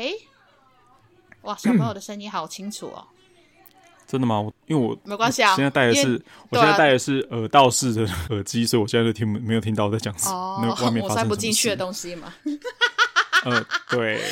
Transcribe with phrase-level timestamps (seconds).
[0.00, 0.14] 哎，
[1.42, 3.06] 哇，小朋友的声音好清楚哦！
[4.08, 4.40] 真的吗？
[4.40, 10.34] 我因为我没关系啊，现在戴的是我现在戴的是耳道式的耳机，所以我现在就听没有听到我在讲什么。
[10.34, 12.32] 哦，外面我塞不进去的东西嘛。
[13.44, 14.22] 呃，对。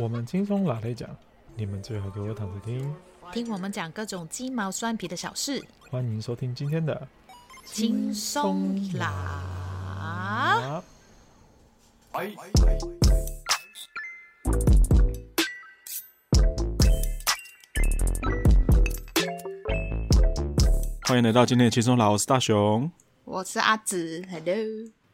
[0.00, 1.08] 我们轻松拿来讲，
[1.54, 2.96] 你们最好给我躺着听，
[3.32, 5.62] 听我们讲各种鸡毛蒜皮的小事。
[5.90, 7.06] 欢迎收听今天的
[7.66, 10.82] 轻松拿。
[21.06, 22.90] 欢迎来到今天的轻松老，我是大雄，
[23.26, 24.54] 我是阿紫，Hello。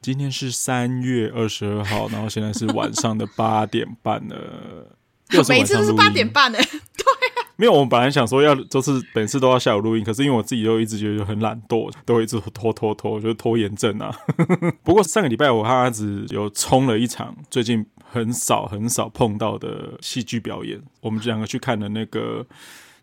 [0.00, 4.96] 今天是三月二十二号，然后现在是晚上的八点半了。
[5.48, 6.58] 每次都是八点半呢？
[6.60, 7.50] 对啊。
[7.56, 14.14] 没有，我们本来想说要，就是每次都要下午录音，可是因为我自己就一直觉得很懒惰，都会一直拖拖拖，就是拖延症啊。
[14.84, 22.46] 不过上个礼拜我和阿紫有冲了一场最近很少很少碰到的戏剧表演，我们两个去看了那个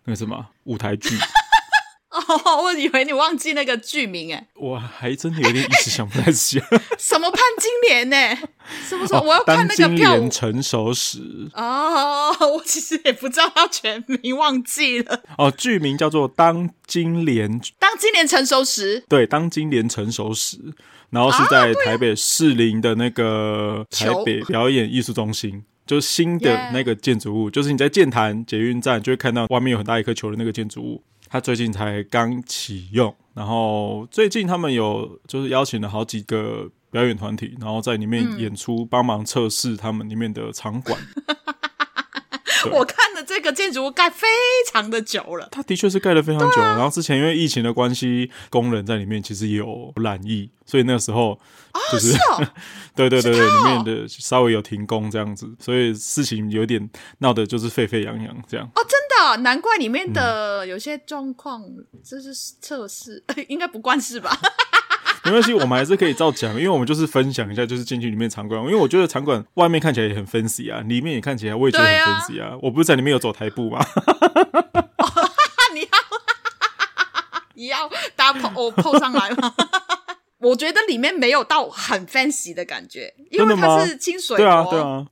[0.05, 1.17] 那个什么舞台剧。
[2.09, 6.65] 哦，我以为你忘记那个剧名哎，我还真的有点一时想不太起来。
[6.97, 8.47] 什么潘金莲呢？
[8.87, 11.19] 什么时候我要看那个票舞成熟时
[11.53, 15.21] 哦，我其实也不知道他全名，忘记了。
[15.37, 20.57] 哦，剧名叫做《当金莲》，当金莲成熟时，对，当金莲成熟时，
[21.09, 31.03] 然后是在台北士林的那个台北表演艺术中心，就是新的那个建筑物，就是你在剑潭捷运站就会看到外面有很大一颗球的那个建筑物。
[31.29, 40.99] 他最近才刚启用，然后最近他们有就是邀请了好几个表演团体，然后在里面演出，帮忙测试他们里面的场馆。
[42.71, 44.27] 我看的这个建筑物盖非
[44.71, 46.61] 常的久了，它的确是盖了非常久。
[46.61, 51.39] 然后之前因为疫情的关系，工人在里面其实也有染疫，所以那个时候
[51.91, 52.17] 就是
[52.95, 58.65] 对对对对，里面的稍微有停工这样子，所以事情有点闹得就是沸沸扬扬这样。
[58.75, 61.63] 哦，真的，难怪里面的有些状况
[62.03, 64.37] 这是测试， 应该不关事吧？
[65.27, 68.59] 没关系，我们还是可以照讲，因为我们就是分享一下，就是进去里面场馆。
[68.63, 72.49] 因为我觉得场馆外面看起来也很 fancy 啊，里面也看起来我也觉得很 fancy 啊。
[72.49, 73.79] 啊我不是在里面有走台步吗？
[74.97, 75.29] 哦、
[75.73, 75.87] 你要
[77.53, 79.53] 你要搭 po po 上来吗？
[80.39, 85.05] 我觉得里面没有到很 fancy 的感觉，因为它是清水，对啊，对啊。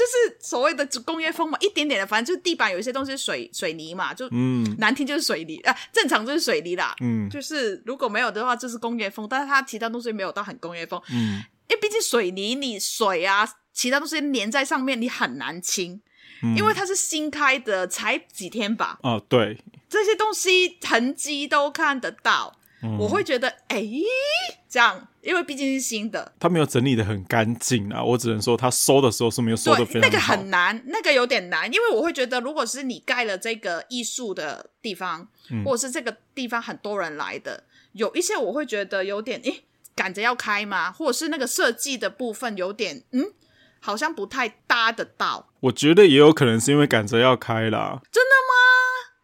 [0.00, 16.00] 就是所谓的工业风嘛，一点点的，反正就是地板有一些东西水水泥嘛，就嗯，难听就是水泥啊，正常就是水泥啦，嗯，就是如果没有的话就是工业风，但是它其他东西没有到很工业风，嗯，因为毕竟水泥你水啊，其他东西粘在上面你很难清，
[16.42, 22.56] 嗯，因为它是新开的，才几天吧，哦，对，这些东西痕迹都看得到。
[22.82, 24.02] 嗯、我会觉得，哎、欸，
[24.66, 28.02] 这样，因为毕竟是新的，他没有整理的很干净啊。
[28.02, 30.08] 我只能说，他收的时候是没有收的非常好。
[30.08, 39.64] 那个很难，那个有点难，因为我会觉得，如果是你盖了这个艺术的地方，嗯、或者是这个地方很多人来的，有一些我会觉得有点，诶，
[39.94, 40.90] 赶着要开吗？
[40.90, 43.32] 或者是那个设计的部分有点，嗯，
[43.80, 45.48] 好像不太搭得到。
[45.60, 48.00] 我觉得也有可能是因为赶着要开啦。
[48.10, 48.49] 真的吗？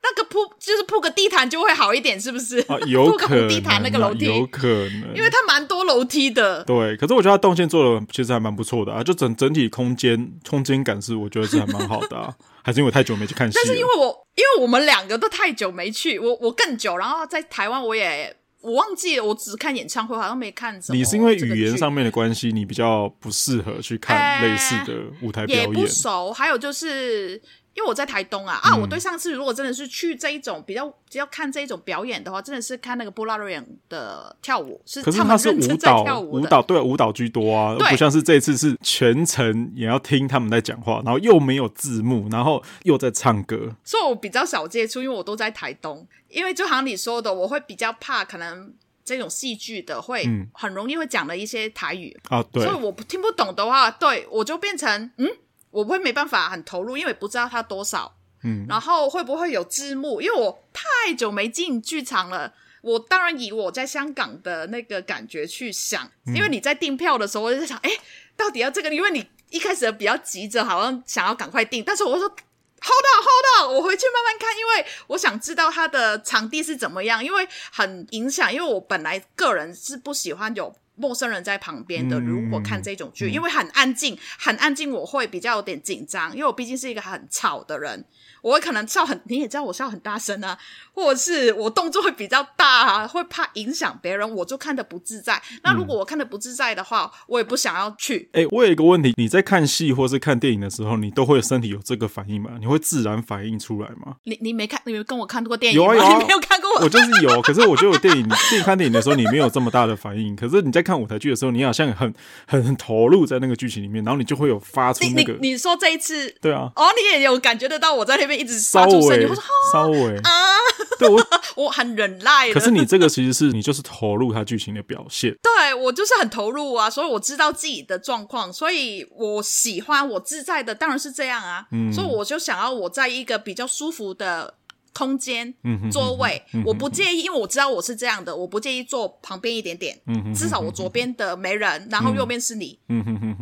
[0.06, 2.60] 那个铺就是铺个地毯就会好一点，是不是？
[2.68, 3.40] 啊， 有可能。
[3.40, 6.62] 铺个地毯那个楼梯，有可能，因为它蛮多楼梯的。
[6.64, 12.32] 对，可是我觉得它动线做的其实还蛮不错的啊，就整整体空间空间感是我觉得是还蛮好的啊。
[12.62, 13.56] 还是因为我太久没去看戏？
[13.56, 20.96] 但是因为我因为我们两个都太久没去，我我更久，然后在台湾我也我忘记了，我只看演唱会，好像没看什么。
[20.96, 26.32] 你是因为语言上面的关系，你比较不适合去看类似的舞台表演，也不熟。
[26.32, 27.40] 还有就是。
[27.76, 28.74] 因为我在台东啊啊！
[28.74, 36.20] 我对上次如果真的是去这一种比较，只要看这一种表演的话，真的是看那个布拉瑞扬的跳舞，是他们舞蹈。
[36.20, 43.76] 舞蹈对舞蹈居多啊，不像是这次是全程也要听他们在讲话，然后又没有字幕，然后又在唱歌。
[43.84, 46.06] 所以我比较少接触，因为我都在台东。
[46.28, 48.72] 因为就好像你说的，我会比较怕，可能
[49.04, 52.64] 这种戏剧的会很容易会讲了一些台语啊，对。
[52.64, 55.28] 所以我听不懂的话，对我就变成嗯。
[55.76, 60.22] 我不会没办法很投入，因为不知道它多少，嗯，然后会不会有字幕？
[60.22, 62.54] 因为我太久没进剧场了。
[62.80, 67.90] 我当然以我在香港的那个感觉去想，因为你在订票的时候，我就在想，哎，
[68.36, 68.88] 到底要这个？
[68.94, 78.50] 因为你一开始比较急着，好像想要赶快订，但是我说 hold on hold on，我回去慢慢看，因为我想知道它的场地是怎么样，因为很影响。
[78.50, 88.04] 因为我本来个人是不喜欢有陌生人在旁边的，如果看这种剧，嗯、因为很安静，很安静，我会比较有点紧张，因为我毕竟是一个很吵的人，
[88.42, 90.58] 我会可能笑很，你也知道我笑很大声啊，
[90.92, 95.40] 或者是我动作会比较大啊，会怕影响别人，我就看的不自在。
[95.62, 98.30] 那如果我看的不自在的话，我也不想要去。
[98.32, 102.52] 哎、欸，我有一个问题，你在看戏或是看电影的时候，你都会身体有这个反应吗？
[102.58, 104.16] 你会自然反应出来吗？
[104.24, 105.84] 你你没看，你没跟我看过电影吗？
[105.84, 110.86] 有啊有啊， 你没有看过我，我就是有，可是我觉得我电影电影看电影的时候，你没有这么大的反应，可是你在。
[110.86, 112.14] 看舞台剧的时候，你好像很
[112.46, 115.32] 很很投入在那个剧情里面，然后你就会有发出那个。
[115.32, 119.28] 你，你，你说这一次，对啊，哦，你也有感觉得到我在那边一直发出声音，
[119.72, 120.30] 稍微啊，
[120.98, 121.26] 对我
[121.56, 122.50] 我很忍耐。
[122.52, 134.54] 可是你这个其实是你就是投入他剧情的表现， 对我就是很投入啊，所以我知道自己的状况，所以我喜欢我自在的当然是这样啊，嗯，所以我就想要我在一个比较舒服的。
[134.98, 135.52] 空间、
[135.92, 139.94] 座位，我不介意，因为我知道我是这样的，我不介意坐旁边一点点，
[140.34, 142.78] 至少我左边的没人，然后右边是你，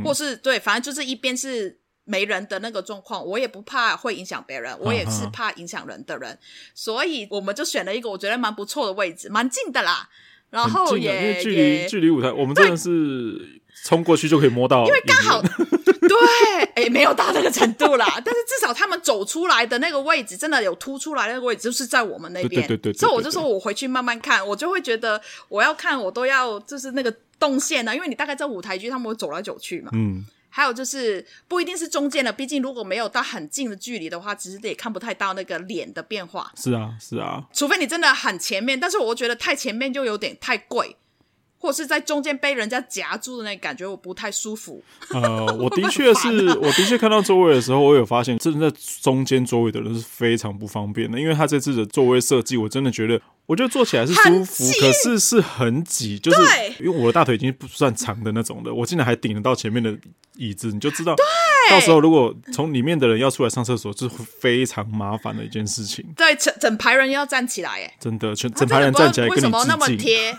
[0.05, 6.39] 或是对，反正就是一边是没人的那个状况，我也不怕会影响别人，我也是怕影响人的人，
[6.75, 10.09] 所以我们就选了一个我觉得蛮不错的位置，蛮近的啦，
[10.51, 15.43] 然后也因为距离距离舞台，我们真的是冲过去就可以摸到，因为刚好。
[16.06, 22.61] 对，哎，没有到那个程度啦， 但是至少他们走出来的那个位置，真的有突出来的那个位置，就是在我们那边。
[22.61, 22.99] 对对对对。
[22.99, 25.19] 所以我就说我回去慢慢看，我就会觉得
[25.49, 29.91] 我要看，我都要就是那个动线呢，因为你大概在舞台剧，他们会走来走去嘛。
[29.95, 30.27] 嗯。
[30.56, 36.53] 还有就是不一定是中间的，毕竟如果没有到很近的距离的话，其实也看不太到那个脸的变化。
[36.55, 37.43] 是啊，是啊。
[37.53, 40.97] 除非你真的很前面，但是我觉得太前面就有点太贵。
[41.65, 44.85] 或是在中间被人家夹住的那感觉，我不太舒服。
[45.09, 56.39] 呃， 我的确是，我的确看到座位的时候，我有发现，真的在中间座位的人是非常不方便的，因为他这次的座位设计，我真的觉得，我觉得坐起来是舒服，可是是很挤，就是
[56.81, 59.97] 因为我的大腿已经不算长的那种的，我竟然还顶得到前面的
[60.37, 61.17] 椅子，你就知道，
[61.71, 66.05] 到时候如果从里面的人要出来上厕所，就是非常麻烦的一件事情。
[66.15, 70.37] 对，整整排人要站起来，哎，真的，全整排人站起来为什么那么贴？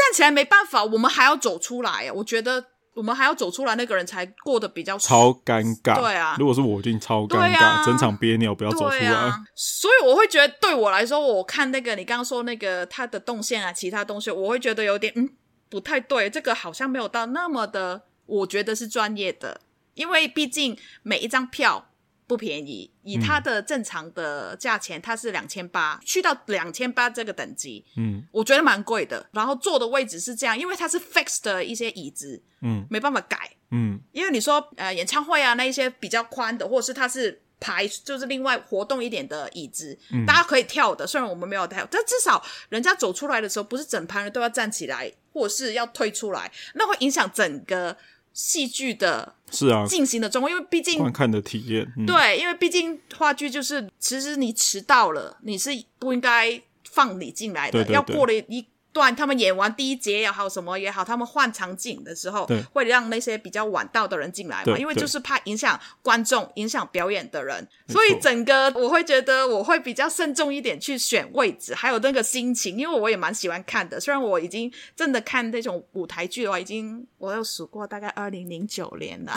[0.00, 2.10] 站起来没办法，我们还要走出来。
[2.12, 2.64] 我觉得
[2.94, 6.00] 我们还要走出来，那个人才过得比较超尴尬。
[6.00, 9.06] 对啊，如果是我，一定超尴尬，啊、整场憋尿，不要走出来。
[9.08, 15.28] 啊、所以我会觉得，对我来说，我看那个你刚刚说那个他的动线啊，其他东西，我会觉得有点嗯
[15.68, 16.30] 不太对。
[16.30, 19.60] 这个好像没有到那么的，我觉得是专业的，
[19.94, 21.89] 因为毕竟每一张票。
[22.30, 29.28] 不便宜，以它的正常的价钱，它是两千八，去到两千八这个等级，嗯，我觉得蛮贵的。
[29.32, 41.04] 然后坐的位置是这样，因为它是 fixed 的一些椅子，嗯，没办法改，嗯，因为你说呃演唱会啊那一些比较宽的，或者是它是排就是另外活动一点的椅子，嗯，大家可以跳的。
[41.04, 47.96] 虽然我们没有跳，但至少人家走出来的时候，不是整排人都要站起来，或者是要退出来，那会影响整个。
[48.32, 56.60] 戏剧的是啊，进行的状况，因为毕竟观看的体验，嗯、对，因为毕竟话剧就是，其实你迟到了，你是不应该
[56.90, 58.66] 放你进来的，对对对，要过了一。
[58.92, 74.00] 段他们演完第一节也好，什么也好，他们换场景的时候，对会让那些比较晚到的人进来嘛，因为就是怕影响观众、影响表演的人，所以整个我会觉得我会比较慎重一点去选位置，还有那个心情，因为我也蛮喜欢看的。
[74.00, 79.32] 虽然我已经真的看那种舞台剧的话，已经我有数过，大概二零零九年了，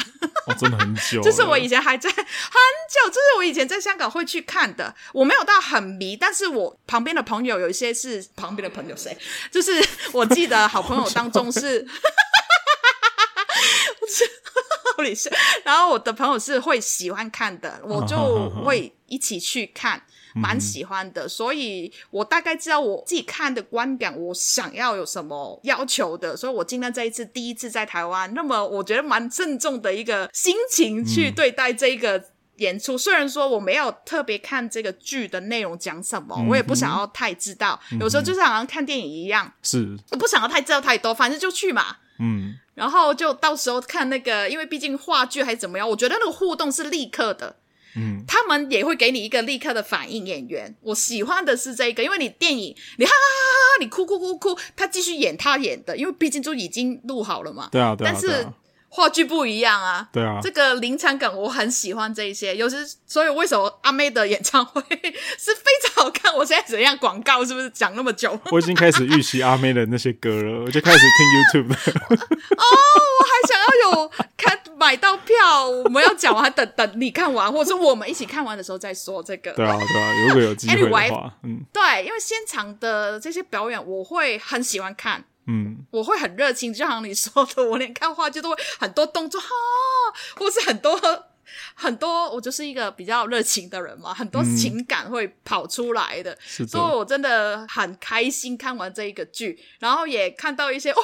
[0.47, 1.21] 哦，真的很久。
[1.21, 4.93] 就是我以前还在很久，这、就是我以前在香港会去看的。
[5.13, 9.15] 我没有到很迷，但是我旁边的朋友有一些是旁边的朋友谁？
[9.51, 9.71] 就是
[10.11, 11.85] 我记得好朋友当中是，
[15.15, 15.31] 是，
[15.63, 20.01] 然后我的朋友是会喜欢看的，我就会一起去看，
[20.33, 32.32] 蛮喜欢的，所以我大概知道我自己看的观感，我想要有什么要求的，所以我今天这一次第一次在台湾，那么我觉得蛮郑重的一个心情去对待这个。
[32.57, 37.79] 演出虽然说我没有特别看这个剧的内容讲什么，嗯、我也不想要太知道。
[37.91, 41.97] 嗯、有时候就是好像看电影一样，是我不想要太知道太多，反正就去嘛。
[42.19, 47.55] 嗯，然后就到时候看那个，因为毕竟话剧还是怎么样，我觉得那个互动是立刻的。
[47.95, 50.25] 嗯，他们也会给你一个立刻的反应。
[50.25, 57.69] 演员，我喜欢的是这个，因为你电影你哈哈哈哈，你哭哭哭哭，他继续演他演的，因为毕竟就已经录好了嘛。
[57.71, 58.47] 对啊，对啊，但是。
[58.95, 62.75] 话剧不一样啊，对啊，这个临场感我很喜欢这一些，尤其
[63.07, 66.31] 所以为什么阿妹的演唱会是非常好看？
[66.31, 68.39] 我现在怎样广告是不是讲那么久？
[68.51, 71.75] 我已经开始预习阿妹的那些歌了， 我就开始听 YouTube 了。
[71.75, 72.65] 哦，
[73.19, 79.51] 我还想要有看买到票，我们要讲完，等等你看完，或者是我们一起看完的时候再说这个。
[79.53, 85.23] 对啊，对啊，如果有机会的话，嗯，对，因为现场的这些表演我会很喜欢看。
[85.45, 89.47] 嗯，我会很热情，就像你说的，我连看话剧都会很多动作哈，
[90.37, 90.99] 或是很多
[91.75, 100.97] 很多，我就是一个比较热情的人嘛，很多情感会跑出来的，所以我真的很开心看完这一个剧，然后也看到一些哦。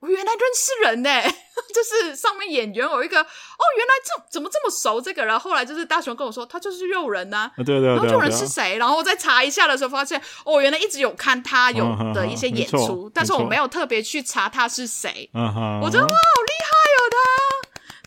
[0.00, 1.10] 我原来认识人呢，
[1.74, 5.24] 就是上面演员有一个哦，原来这怎么这么熟这个？
[5.24, 7.52] 然后后来就是大雄跟我说，他就是肉人呐、啊。
[7.58, 7.88] 对对对。
[7.88, 8.78] 然后肉人是谁？
[8.78, 15.28] 然后我再查一下的时候，发现哦，原来一直有看他有的一些演出，但是我没有特别去查他是谁。
[15.34, 16.89] 我觉得哇，好厉害。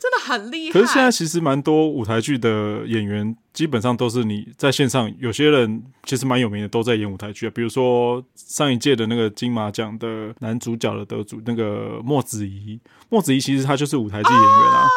[0.04, 0.74] 真的很厉害。
[0.74, 5.10] 可是现在其实蛮多舞台剧的演员，基本上都是你在线上。
[5.18, 7.52] 有些人其实蛮有名的，都在演舞台剧啊。
[7.56, 12.78] 比如说上一届的那个金马奖的男主角的得主，那个莫子仪。
[13.08, 14.88] 莫子仪其实他就是舞台剧演员啊。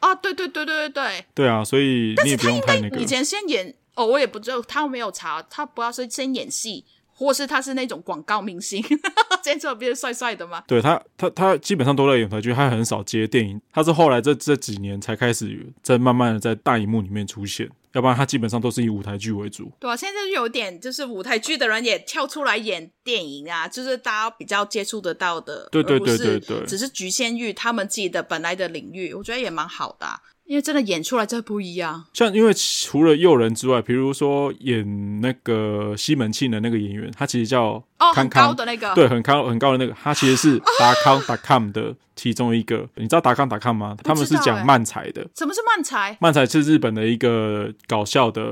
[0.00, 1.24] 啊，啊对对对对对对。
[1.34, 2.96] 对啊，所以你也不用拍那个。
[2.96, 6.86] 以前先演哦，我也不知道，他没有查，他不知道是先演戏。
[7.14, 8.84] 或是他是那种广告明星，
[9.42, 10.62] 见这边帅帅的吗？
[10.66, 13.60] 对他，他他基本上都在演台剧，他很少接电影。
[13.72, 19.70] 他是后来这这几年才开始在慢慢的在大荧幕里面出现，要不然他基本上都是以舞台剧为主。
[19.78, 30.20] 对啊，现在就有点就是舞台剧的人也跳出来演电影啊，就是大家比较接触得到的，对对对对对，只是局限于他们自己的本来的领域，我觉得也蛮好的啊。
[30.46, 37.82] 因为真的演出来真的不一样，像因为除了诱人之外，比如说演那个西门庆的那个演员，他其实叫
[38.14, 42.76] 康康、哦、很高的那个，对，很高很高的那个，他其实是 达康 .com 的其中一个。
[42.76, 43.96] 哦、你知道达康 .com 吗？
[44.04, 45.26] 他们是讲漫才的。
[45.34, 46.16] 什么是漫才？
[46.20, 48.42] 漫才是日本的一个搞笑的，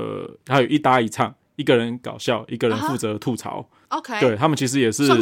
[0.47, 3.65] 还有一搭一唱，一个人搞笑，一个人负责吐槽。
[3.87, 5.21] 啊 OK，对他们其实也是有点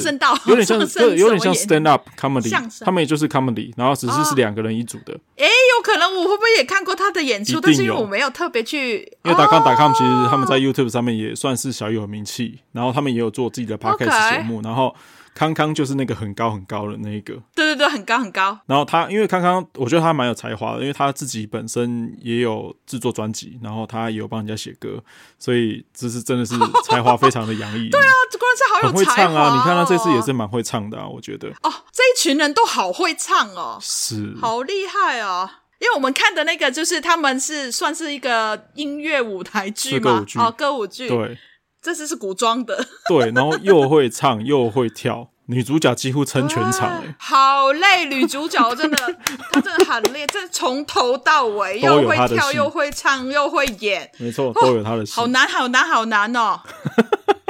[0.65, 0.79] 像，
[1.17, 2.50] 有点像 stand up comedy，
[2.86, 5.13] 他们也就是 comedy，然后只是是两个人一组的。
[5.36, 7.60] 哎，有可能我会不会也看过他的演出？
[7.60, 14.95] 但是因为我没有特别去，因为打康达康其实他们在 YouTube 上面也算是小有名气，然后他们也有做自己的 podcast 节目，然后。
[15.33, 18.59] 康康就是那个很高很高的那一个，对对对，很高很高。
[18.65, 25.01] 然后他，因为康康，我觉得他蛮有才华的，因为他自己本身也有制作专辑，然后他也有帮人家写歌，
[25.39, 27.89] 所以这是真的是才华非常的洋溢。
[27.91, 29.55] 对啊，这关键好有才华，哦，很会唱啊！
[29.55, 31.47] 你看他这次也是蛮会唱的啊，我觉得。
[31.63, 35.50] 哦，这一群人都好会唱哦，是，好厉害哦。
[35.79, 41.38] 因为我们看的那个就是他们是算是一个音乐舞台剧嘛，哦，歌舞剧，对。
[41.81, 48.97] 这次是古装的， 对，然后又会唱又会跳，女主角几乎撑全场，哎，好累，女主角真的，
[49.51, 56.59] 她真的很累，这从头到尾又会跳又会唱又会演，没错，都有她的戏，好难好难好难哦。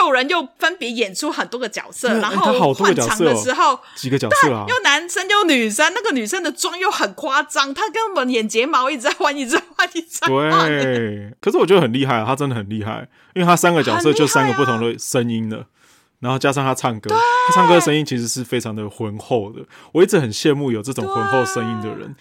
[0.00, 10.68] 诱人又分别演出很多个角色，然后换场的时候几个角色啊，又男生又女生，那个女生的妆又很夸张，她根本眼睫毛一直在换，一直换，一直换。
[10.68, 15.66] 对，可是我觉得很厉害啊，她真的很厉害，因为她三个角色就三个不同的声音的，
[16.20, 17.14] 然后加上她唱歌，
[17.48, 19.60] 她唱歌的声音其实是非常的浑厚的，
[19.92, 22.16] 我一直很羡慕有这种浑厚声音的人。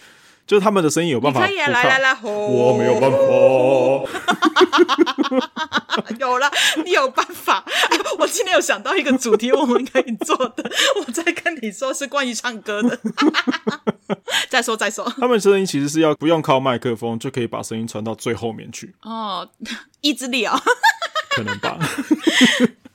[0.50, 3.18] 就是他们的声音有办法，可以来来来，我没有办法。
[6.18, 6.50] 有了，
[6.84, 7.64] 你有办法。
[8.18, 10.72] 我今天有想到一个主题，我们可以做的。
[11.06, 13.00] 我在跟你说是关于唱歌的。
[14.50, 18.96] 再说再说，他们声音其实是要不用靠麦克风就可以把声音传到最后面去。
[19.04, 19.48] 哦，
[20.02, 20.60] 意志力啊，
[21.30, 21.78] 可能吧。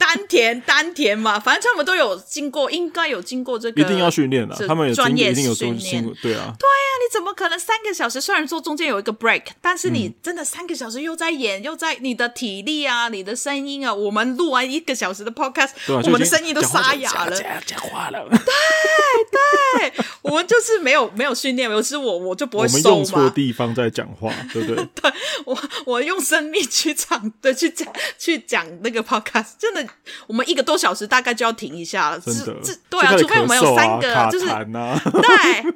[0.05, 4.55] 丹田，丹田嘛，反正他们都有经过，应该有经过这个，一定要训练的。
[4.69, 8.21] 他们有专业一定有训练，对啊，对啊，你怎么可能三个小时？
[8.21, 18.29] 虽然说中间有一个 break，但是你真的三个小时又在演，又在你的体力啊，你的声音啊，我们录完一个小时的 podcast，我们的声音都沙哑了，讲话了。
[18.29, 22.91] 对对，我们就是没有没有训练，尤其是我，我就不会收嘛。
[22.91, 24.85] 我们用错地方在讲话，对不对？
[24.95, 25.13] 对，
[25.47, 29.85] 我我用生命去唱，对，去讲去讲那个 podcast，真的。
[30.27, 32.33] 我们一个多小时大概就要停一下了，这
[32.63, 35.75] 这，对啊，除非我们有三个，啊、就是啊、 对。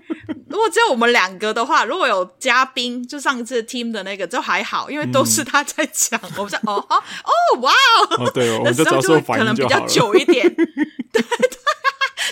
[0.48, 7.72] 如果只有我们两个的话，如果有嘉宾，就上一次 team 的那个就还好，因为都是他在讲，嗯、我们在哦哦哦哇
[8.18, 11.57] 哦，对哦，那时候就会可能比较久一点，对对，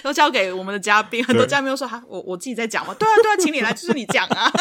[0.07, 4.53] 都交给我们的嘉宾，很多嘉宾都说哈，我我自己在讲嘛，对啊对啊，请你来，就是你讲啊。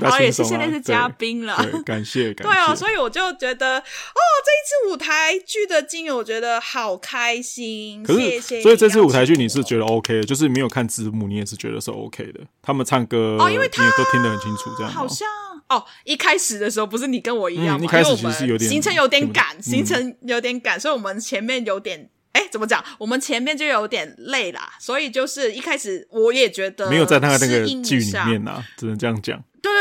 [0.00, 2.52] 然后也是现在是嘉宾了，感谢， 感谢。
[2.52, 8.02] 对啊，所以我就觉得，哦，这一次舞台剧的经营，我觉得好开心。
[8.02, 8.62] 可是，谢谢。
[8.62, 12.40] 所以这次舞台剧你是觉得 OK 的，就是没有看字幕，你也是觉得是 OK 的。
[12.62, 15.26] 他们唱歌哦，因为他你也都听得很清楚，这样好像
[15.68, 17.84] 哦，一开始的时候不是你跟我一样吗？
[17.84, 22.10] 一开始其实是有点行程有点赶，行程有点赶，所以我们前面有点。
[22.34, 22.84] 哎，怎么讲？
[22.98, 29.42] 我们前面就有点累啦，所以就是一开始我也觉得没有在他那个剧里面呐、啊，只能这样讲。
[29.62, 29.72] 对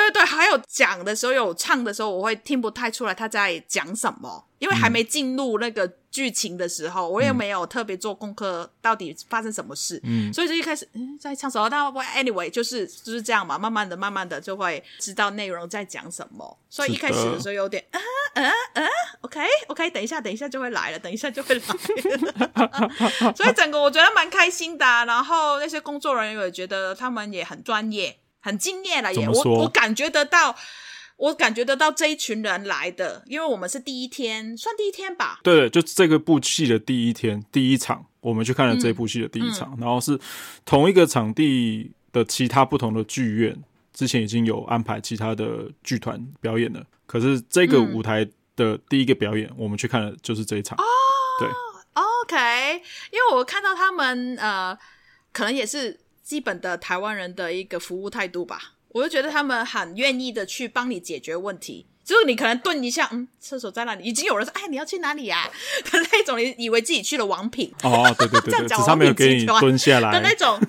[0.53, 9.99] 有讲的时候，有唱的时候，我会听不太出来他在讲什么，因为还没进入那个剧情的时候，嗯、我也没有特别做功课，到底发生什么事。
[10.03, 11.83] 嗯，所以就一开始嗯在唱什么，但
[12.23, 16.57] anyway 就是就是这样嘛，慢慢的、慢慢的就会知道内容在讲什么。
[16.69, 18.01] 所以一开始的时候有点嗯
[18.33, 18.87] 嗯嗯
[19.21, 23.33] ，OK OK，等一下，等一下就会来了，等一下就会来了。
[23.37, 28.17] 所以整个我觉得蛮开心的、啊，然后那些工作人员也觉得他们也很专业。
[28.43, 30.53] 很敬业了耶，我我感觉得到，
[31.15, 35.39] 我感觉得到这一群人来的，因为我们是第一天，算第一天吧。
[35.41, 40.19] 对，就这个部戏的第一天，第一场，我们去看了这部戏的第一场，嗯、然后是
[40.65, 43.57] 同一个场地的其他不同的剧院，
[43.93, 50.77] 之前已经有安排其他的剧团表演了，可是这个舞台的第一个表演，嗯、我们去看的就是这一场。
[50.77, 50.83] 哦，
[51.39, 51.47] 对
[51.93, 54.77] ，OK，因为我看到他们，呃，
[55.31, 55.97] 可能也是。
[56.23, 61.85] 基本的台湾人的一个服务态度吧，我就觉得他们很愿意的去帮你解决问题。
[62.03, 64.03] 就是你可能顿一下，嗯，厕所在哪里？
[64.03, 65.49] 已经有人说，哎，你要去哪里呀？
[65.89, 70.59] 的那种，你以为自己去了王品哦，对对对， 这样讲，他没有给你蹲下来的那种。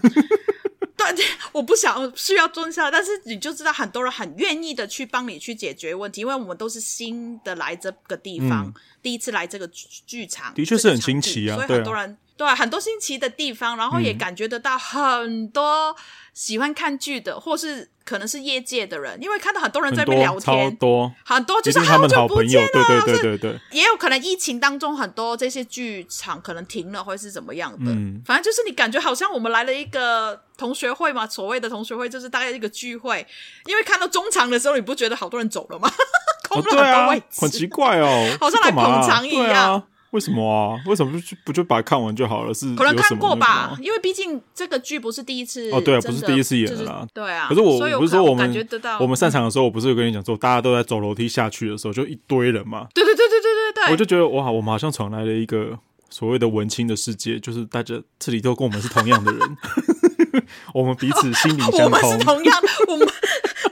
[0.97, 9.69] 对，我不想需要蹲下来，但是你就知道很多人很愿意的去帮你去解决问题，因为我们都是新的来这个地方，嗯、第一次来这个
[10.07, 12.17] 剧场，的确是很新奇啊，所以很多人。
[12.37, 15.95] 对，很多新奇的地方，然后也感觉得到很多
[16.33, 33.25] 喜欢看剧的，嗯、或是可能是业界的人，因为看到很多人在那边聊天，超多，很多就是好久不见了，对对对对对，也有可能疫情当中很多这些剧场可能停了，或是怎么样的，嗯，反正就是你感觉好像我们来了一个同学会嘛，所谓的同学会就是大概一个聚会，
[33.67, 35.89] 因为看到中场的时候，你不觉得好多人走了吗？
[36.49, 39.87] 空了很多位置，哦啊、很奇怪哦，好像来捧场一样。
[40.15, 40.81] 为什么啊？
[40.87, 42.55] 为什么不就不就把它看完就好了？
[42.55, 47.47] 是可能看过吧，因为毕竟这个剧不是第一次哦，对啊，不是第一次演的啦，对啊。
[47.49, 52.87] 可是我不是说我们感觉得到，我们散场的时候，我不是有跟你讲说，大家都在走楼梯下去的时候，就一堆人嘛。
[52.95, 55.77] 对对对对对对对，我就觉得哇，我们好像闯来了一个
[56.11, 59.57] 所谓的文青的世界，就是大家这里都跟我们是同样的人，
[60.73, 63.09] 我们彼此心灵相通， 我们是同样，我们。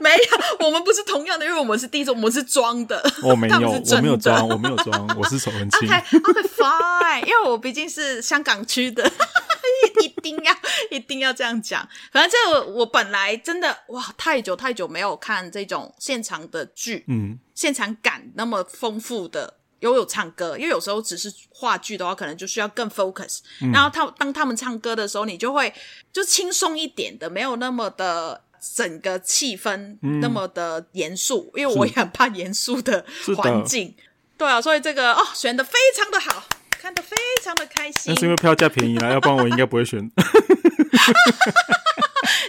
[0.02, 3.00] 没有，我们不是同样的，因为我们是第一种，我们是装的。
[3.22, 3.60] 我没有，我
[4.00, 5.88] 没有装，我没有装，我是丑文青。
[5.88, 9.08] OK，OK，fine，因为我毕竟是香港区的，
[10.02, 10.52] 一定要
[10.90, 11.88] 一定要这样讲。
[12.10, 23.38] 反正这个我本来真的哇，太久太久没有看这种现场的剧，嗯，现场感那么丰富的，又有唱歌，因为有时候只是话剧的话，可能就需要更 focus。
[23.60, 25.72] 嗯、然后他当他们唱歌的时候，你就会
[26.12, 28.42] 就轻松一点的，没有那么的。
[28.74, 33.04] 整个气氛那么的严肃，嗯、因为我也很怕严肃的
[33.36, 33.94] 环境。
[34.38, 38.12] 对啊，所以这个哦选的非常的好，看得非常的开心。
[38.12, 39.98] 那是因为票价便宜啦， 要不然我应该不会选。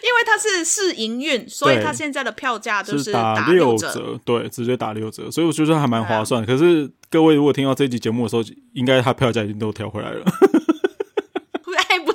[0.04, 6.44] 因为它是试营运，所以它现在的票价就是打六折，对，直接打六折，所以我觉得还蛮划算。
[6.44, 10.24] 啊、可是各位如果听到这一集节目的时候，应该它票价已经都调回来了。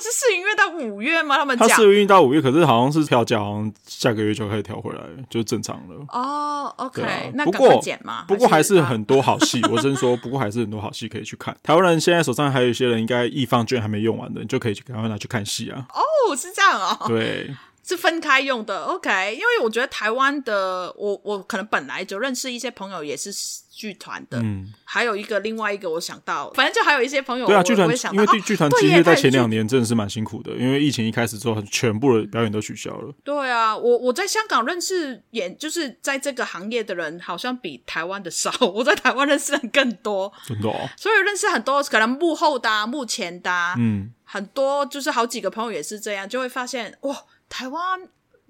[0.04, 1.36] 是因为到五月吗？
[1.36, 6.04] 他们讲他是运到五月，可是好像是票价，好像下个月就可以调回来，就正常了。
[6.08, 9.60] 哦、oh,，OK，、啊、那不过嘛不过还是很多好戏。
[9.70, 11.56] 我真说，不过还是很多好戏可以去看。
[11.62, 15.86] 台湾人现在手上还有一些人，应该艺 FUN 券还没用完的，你就可以去赶快拿去看戏啊。
[15.92, 17.08] 哦，oh, 是这样哦。
[17.08, 17.54] 对，
[17.86, 18.84] 是分开用的。
[18.84, 23.30] OK，因为我觉得台湾的，我我可能本来就认识一些朋友，也是。
[23.78, 33.14] 剧团的，嗯，还有一个另外一个，我想到，反正就还有一些朋友，对啊，剧团，因为剧团其实在前两年真的是蛮辛苦的，因为疫情一开始之后，全部的表演都取消了。
[33.22, 38.52] 对啊，我我在香港认识，演就是在这个行业的人，好像比台湾的少。
[38.74, 40.88] 我在台湾认识的人更多，真的哦。
[40.96, 47.16] 所以认识很多可能幕后的、幕前的，嗯，很多就是好几个朋友也是这样，就会发现哇，
[47.48, 48.08] 台湾。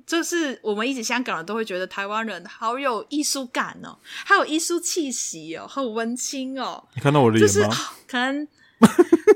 [0.09, 6.83] 就是我们一直香港人都会觉得台湾人好有艺术感哦，好有艺术气息哦，很文青哦。
[6.95, 7.39] 你看到我的？
[7.39, 7.71] 就是哦、
[8.07, 8.49] 可能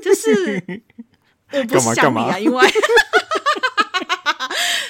[0.01, 0.81] 就是
[1.53, 2.67] 我不想你啊，因为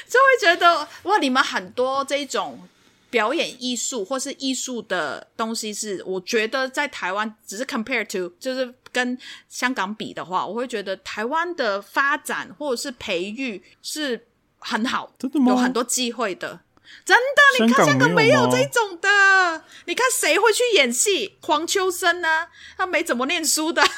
[0.07, 2.65] 就会觉得哇，你们很多这种
[3.09, 9.17] 表演艺术或是艺术的东西是，我觉得在台湾只是 compare to，就是跟
[9.49, 14.27] 香港比的话，我会觉得台湾的发展或者是培育是。
[14.63, 15.51] 很好，真的吗？
[15.51, 16.61] 有很多机会的，
[17.05, 17.65] 真的。
[17.65, 21.37] 你看香港没有这种的，你看谁会去演戏？
[21.41, 22.47] 黄秋生呢、啊？
[22.77, 23.83] 他没怎么念书的。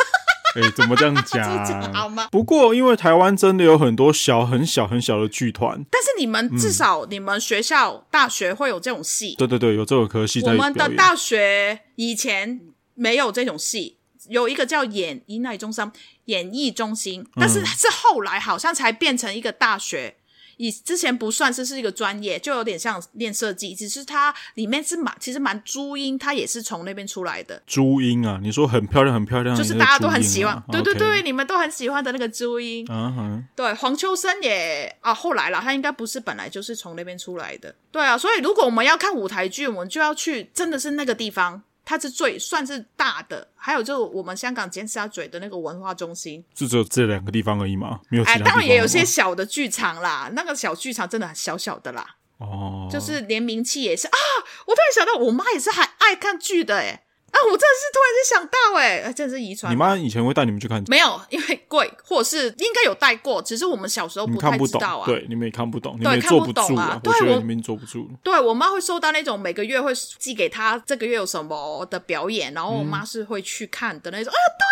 [0.56, 1.44] 哎、欸，怎么这样讲？
[1.94, 2.30] 好吗？
[2.32, 9.36] 不过因为台湾真的有很多小、很小、很小的剧团，但是你们至少你们学校、嗯、大学会有这种戏。
[9.36, 10.42] 对对对，有这种科系。
[10.42, 12.62] 我们的大学以前
[12.94, 13.98] 没有这种戏，
[14.30, 15.92] 有一个叫演艺中心、
[16.26, 20.16] 演艺中心，但是是后来好像才变成一个大学。
[20.58, 27.62] 以之前不算是是一个专业，就有点像练设计，只是它里面是蛮其实蛮朱茵，她也是从那边出来的。
[27.66, 32.86] 朱茵啊，你说很漂亮很漂亮，就是大家都很喜欢，啊、对对对你们都很喜欢的那个朱茵。
[32.90, 37.74] 嗯哼，对，黄秋生也啊，后来了，他应该不是本来就是从那边出来的。
[37.92, 41.64] 对啊，所以如果我们要看舞台剧，我们就要去真的是那个地方。
[41.86, 48.38] 它是最算是大的，还有就是我们香港尖沙咀的那个文化中心，就只有这两个地方而已嘛，没有其他。
[48.38, 52.18] 哎，当然也有些小的剧场啦，那个小剧场真的很小小的啦。
[52.40, 54.18] 哦，就是连名气也是啊，
[54.66, 57.05] 我突然想到，我妈也是还爱看剧的哎。
[57.32, 57.38] 啊！
[57.46, 59.72] 我真的是突然间想到、欸，哎，真的是遗传。
[59.72, 60.84] 你妈以前会带你们去看？
[60.88, 65.06] 没有， 因为贵，或者是应该有带过，只是我们小时候不太知道啊。
[65.06, 67.00] 对，你们也看不懂，你们也坐不住啊。
[67.04, 68.10] 对，我们坐不住。
[68.24, 74.32] 对，我妈会收到那种每个月会寄给她这个月有什么的表演，然后我妈是会去看的那种。
[74.32, 74.66] 嗯、啊，对。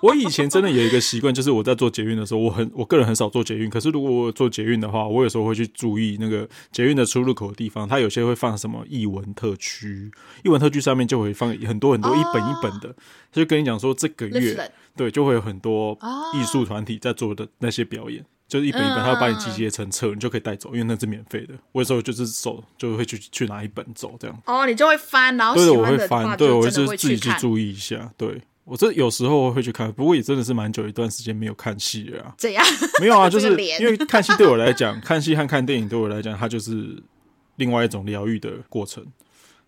[0.02, 3.68] 我以前真的有一个习惯，就是我在做捷运的时候，我很我个人很少做捷运。
[3.68, 10.10] 可是如果我做捷运的话，我有时候会去注意那个捷运的出入口的地方，它有些会放什么艺文特区，
[10.42, 12.94] 艺文特区上面就会放很多很多一本一本的，
[13.32, 15.98] 他就跟你讲说这个月对就会有很多
[16.34, 21.54] 艺术团体在做的那些表演，就是一本一本，他会把你集结成册，你就可以带走，因为那是免费的。
[21.72, 28.40] 我有时候就是手就会去去拿一本走，这样哦，你就会翻，然后对，我会翻，对我会自己去注意一下，对。
[28.64, 32.34] 我这有时候会去看，不过也真的是蛮久一段时间没有看戏了啊。
[32.38, 32.64] 怎样？
[33.00, 33.48] 没有啊， 就是
[33.80, 37.02] 因为看戏对我来讲，看戏和看电影对我来讲，它就是
[37.56, 39.04] 另外一种疗愈的过程。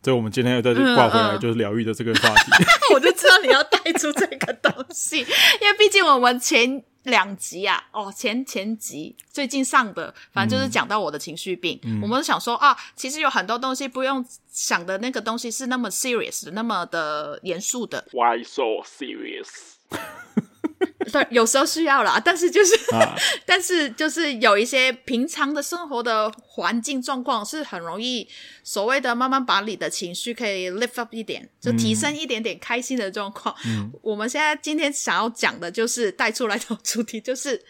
[0.05, 2.51] 所以，我们今天要再挂回来，就是疗愈的这个话题。
[2.51, 6.83] 嗯嗯、我就知道你要带出这个东西，因为毕竟我们前。
[7.05, 11.79] 两集啊，哦，前前集最近上的，反正就是讲到我的情绪病。
[11.83, 18.05] 嗯、我们想说啊，其实有很多东西不用想的那个东西是那么 serious 的，那么的严肃的。
[18.13, 19.49] Why so serious？
[21.11, 23.15] 对，有时候需要啦，但是就是，啊、
[23.47, 28.29] 但是就是有一些平常的生活的环境状况是很容易，
[28.63, 33.55] 所谓的慢慢把你的情绪可以 lift up 一点，就提升一点点开心的状况。
[33.67, 37.61] 嗯，我们现在今天想要讲的就是带出来的主题，就是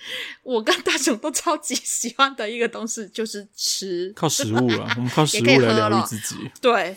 [0.43, 6.37] 我跟大雄都超级喜欢的一个东西，就是吃，靠食物了，我们靠食物来疗愈自己。
[6.61, 6.95] 对，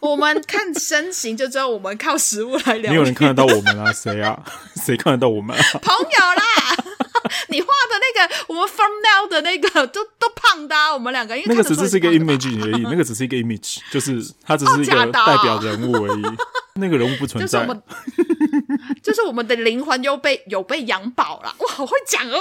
[0.00, 2.94] 我们看身形就知道我们靠食物来疗愈。
[2.94, 3.92] 没有人看得到我们啊？
[3.92, 4.42] 谁啊？
[4.84, 5.77] 谁看得到我们啊？
[5.82, 6.42] 朋友啦，
[7.48, 16.36] 你画的那个我们 from now 的那个都都胖的，啊，我们两个因为那个只是一个 image 而已，那个只是一个 image， 就是它只是一个代表人物而已，哦、
[16.74, 17.66] 那个人物不存在。
[17.66, 17.80] 就是
[19.02, 22.38] 就是我们的灵魂又被有被养饱了，哇，好会讲哦，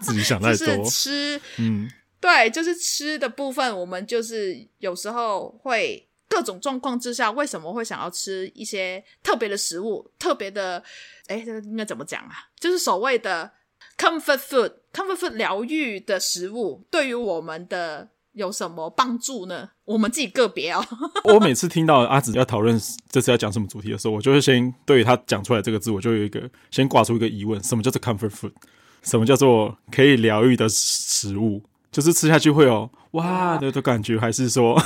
[0.00, 0.66] 自己想太多。
[0.66, 6.07] 就是吃，嗯，对，就是吃的部分，我们就是有时候会。
[6.28, 10.08] 各种状况之下，为什么会想要吃一些特别的食物？
[10.18, 10.82] 特别的，
[11.26, 12.32] 哎，这个应该怎么讲啊？
[12.60, 13.50] 就是所谓的
[13.96, 19.70] comfort food，comfort food 疗愈的食物，对于我们的有什么帮助呢？
[19.84, 20.84] 我们自己个别哦。
[21.24, 22.78] 我每次听到阿紫要讨论
[23.10, 28.52] 这次要讲什么主题的时候，我就会先对于他讲出来这个字，我就有一个先挂出一个疑问：什么叫做 comfort food？
[29.02, 31.62] 什么叫做可以疗愈的食物？
[31.90, 34.78] 就是吃下去会有哇的的感觉，还是说？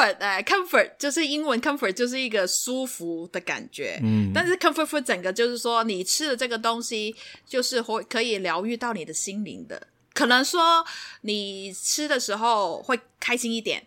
[0.00, 7.14] Comfort 哎，comfort 就是英文 comfort 就是一个舒服的感觉，嗯，但是 comfort food 整个就是说你吃的这个东西
[7.46, 10.84] 就是会可以疗愈到你的心灵的，可能说
[11.22, 13.86] 你吃的时候会开心一点，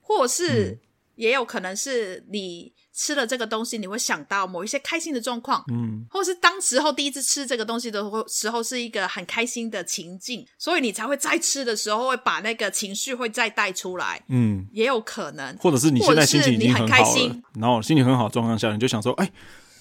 [0.00, 0.78] 或是
[1.14, 2.72] 也有可能是你。
[2.96, 19.30] 吃了这个东西，你会想到某一些开心的状况，嗯，或是当时候第一次吃这个东西的时候是一个很开心的情境，所以你才会再吃的时候会把那个情绪会再带出来，嗯，也有可能，或者是你现在心情已经很好了，然后心情很好状况下，你就想说，哎，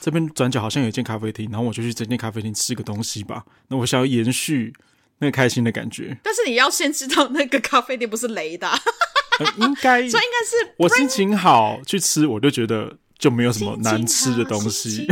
[0.02, 4.74] 这边转角好像有一间咖啡厅，然后我就去这间咖啡厅吃个东西吧，那我想要延续
[5.20, 12.98] 那个开心的感觉，但是你要先知道那个咖啡店不是雷的，呃、应该， 所以应该是我心情好去吃，我就觉得。
[13.18, 15.08] 就没有什么难吃的东西。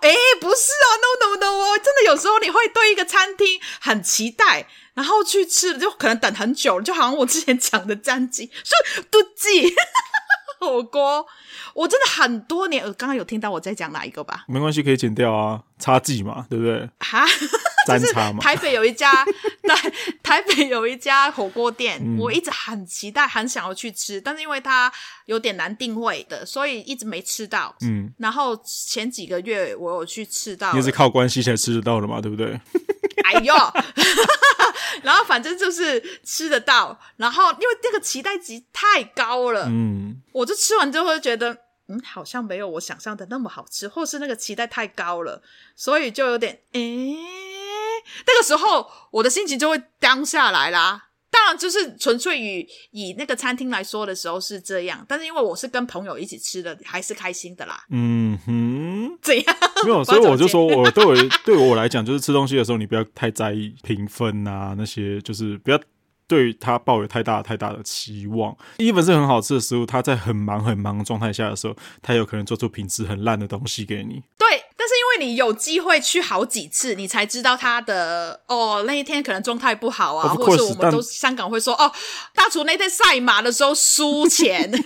[0.00, 9.74] 哎、欸，不是哦，no no no 哦，真的有时候你会对一个餐厅很期待，然后去吃，就可能等很久，就好像我之前讲的詹记，说都记
[10.60, 11.26] 火锅，
[11.72, 14.44] 我真的很多年，呃刚刚有听到我在讲哪一个吧？
[14.46, 16.90] 没关系，可以剪掉啊，差记嘛，对不对？
[16.98, 17.26] 哈。
[17.98, 19.12] 就是台北有一家，
[19.66, 19.92] 台
[20.22, 24.92] 台北有一家火锅店，嗯，我一直很期待，很想要去吃，但是因为它
[25.26, 27.74] 有点难定位的，所以一直没吃到。
[27.82, 32.60] 嗯，然后前几个月我有去吃到，你是靠关系才吃得到的嘛，对不对？
[33.24, 33.54] 哎呦，
[35.02, 41.56] 然后反正就是吃得到，然后因为这个期待值太高了，嗯，我就吃完之后就觉得，
[41.88, 45.40] 嗯，好像没有我想象的那么好吃，或是那个期待太高了，
[45.74, 47.16] 所以就有点，诶
[48.26, 51.10] 那个时候我的心情就会 down 下来啦。
[51.30, 57.84] 当然，就是纯粹以以那个餐厅来说的时候是这样，但是因为我是跟朋友一起吃的，还是开心的啦。
[57.90, 59.56] 嗯哼，怎样？
[59.84, 61.12] 没有， 所以我就说，我对我
[61.44, 65.80] 对我来讲，就是吃东西的时候，你不要太在意评分啊，那些就是不要。
[66.26, 74.22] 对他抱有太大太大的期望，一本是很好吃的食物，他在很忙很忙的状态下的时候，他有可能做出品质很烂的东西给你。
[74.38, 81.92] 对，但是因为你有机会去好几次，你才知道他的哦，那一天可能状态不好啊，或者是我们都香港会说哦，
[82.34, 84.70] 大厨那天赛马的时候输钱。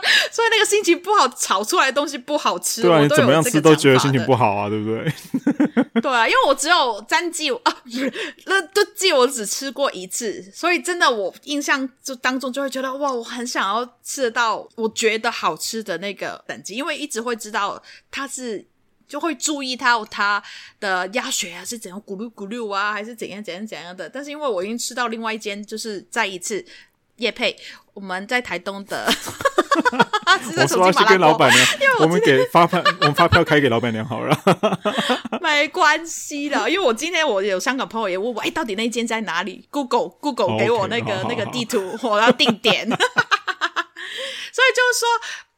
[0.32, 2.82] 所以那个心情不好，炒出来的东西不好吃。
[2.82, 5.12] 对啊，你怎么样吃都觉得心情不好啊，对不对？
[6.02, 8.12] 对啊，因为我只有詹记啊，不是
[8.46, 18.64] 那都记我只吃过一次，所以真的我印象就当中就会觉得哇，我很想要吃得到我觉得好吃的那个等级，因为一直会知道它是
[19.06, 20.42] 就会注意到它
[20.78, 24.08] 的鸭血啊是怎样咕噜咕噜啊，还是怎样怎样怎样的。
[24.08, 26.64] 但是因为我已经吃到另外一间，就是再一次
[27.16, 27.56] 叶配
[27.92, 29.12] 我们在台东的。
[30.60, 31.66] 我说要去跟老板娘，
[31.98, 34.36] 我，我们给发票，我们发票开给老板娘好了。
[35.40, 42.88] 没关系的，因为我今天我有香港朋友也问我，哎，到底那间在哪里？Google Google 给我那个 okay, 那个地图，我要定点。
[42.88, 42.98] 所
[44.64, 45.08] 以就是说，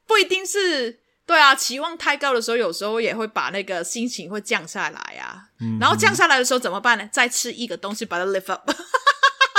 [0.06, 5.48] 不一定是对啊，期望太高的时候，有时候也会把那个心情会降下来啊。
[5.60, 7.08] 嗯、然后降下来的时候怎么办呢？
[7.10, 8.70] 再吃一个东西把它 lift up。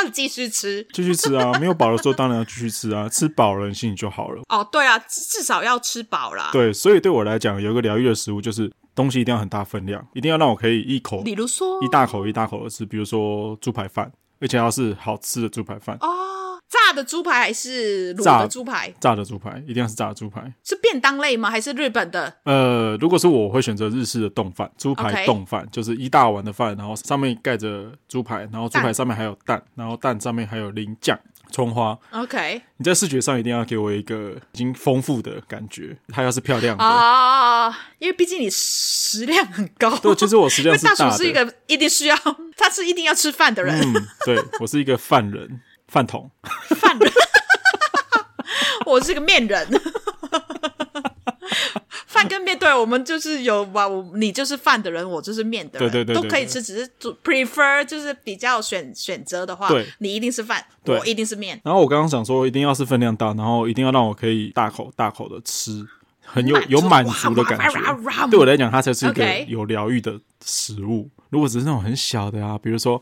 [0.10, 1.52] 继续吃，继续吃啊！
[1.60, 3.08] 没有饱的时候当然要继续吃啊！
[3.10, 4.42] 吃饱了，心情就好了。
[4.50, 6.50] 哦，对啊，至少要吃饱啦。
[6.52, 16.08] 对，所以对我来讲，有一个疗愈的食物就是东西一定要很大分量，一定要让我可以一口，比如说一大口一大口的吃，比如说猪排饭，而且要是好吃的猪排饭哦。
[16.74, 18.92] 炸的猪排还是卤的猪排？
[19.00, 20.52] 炸的猪排一定要是炸的猪排。
[20.64, 21.48] 是便当类吗？
[21.52, 22.34] 还是日本的？
[22.46, 31.20] 呃，如果是我会选择日式的冻饭，猪排冻饭.就是一大碗的饭，然后上面盖着猪排，然后猪排上面还有蛋，蛋然后蛋上面还有淋酱、
[31.52, 31.96] 葱花。
[32.10, 35.96] OK，你在视觉上一定要给我一个已经丰富的感觉。
[36.08, 39.96] 它要是漂亮的啊，oh, 因为毕竟你食量很高。
[40.00, 40.98] 对，其实我食量是大的。
[40.98, 42.18] 大厨是一个一定需要，
[42.58, 43.80] 他是一定要吃饭的人。
[43.80, 43.94] 嗯，
[44.26, 45.62] 对，我是一个饭人。
[45.94, 46.28] 饭桶，
[46.82, 47.12] 饭人，
[48.88, 49.68] 我是个面人，
[52.08, 56.92] 饭跟面，对，我们就是有吧，你就是饭的人，我就是面的人，对对对，都可以吃，只是
[57.24, 61.62] prefer 就是比较选选择的话，对，你一定是饭，我一定是面。
[61.64, 65.86] 然后我刚刚想说，一定要是分量大，然后一定要让我可以大口大口的吃，
[66.24, 68.28] 很有有满足的感觉。
[68.32, 71.08] 对我来讲，它才是一个有疗愈的食物。
[71.30, 73.00] 如果只是那种很小的啊，比如说。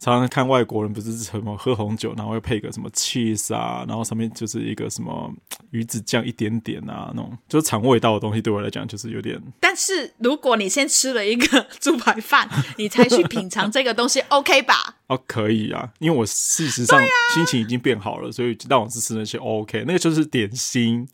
[0.00, 5.32] 常常看外国人不是什么喝红酒，然后又配个什么 cheese 啊，然后上面就是一个什么
[5.70, 9.40] 鱼子酱一点点啊，那种就是尝味道的东西，对我来讲就是有点。
[9.58, 14.96] 但是如果你先吃了一个猪排饭，你才去品尝这个东西，OK 吧？
[15.08, 17.00] 哦，可以啊，因为我事实上
[17.34, 21.08] 心情已经变好了，所以让我是吃那些 OK，那个就是点心。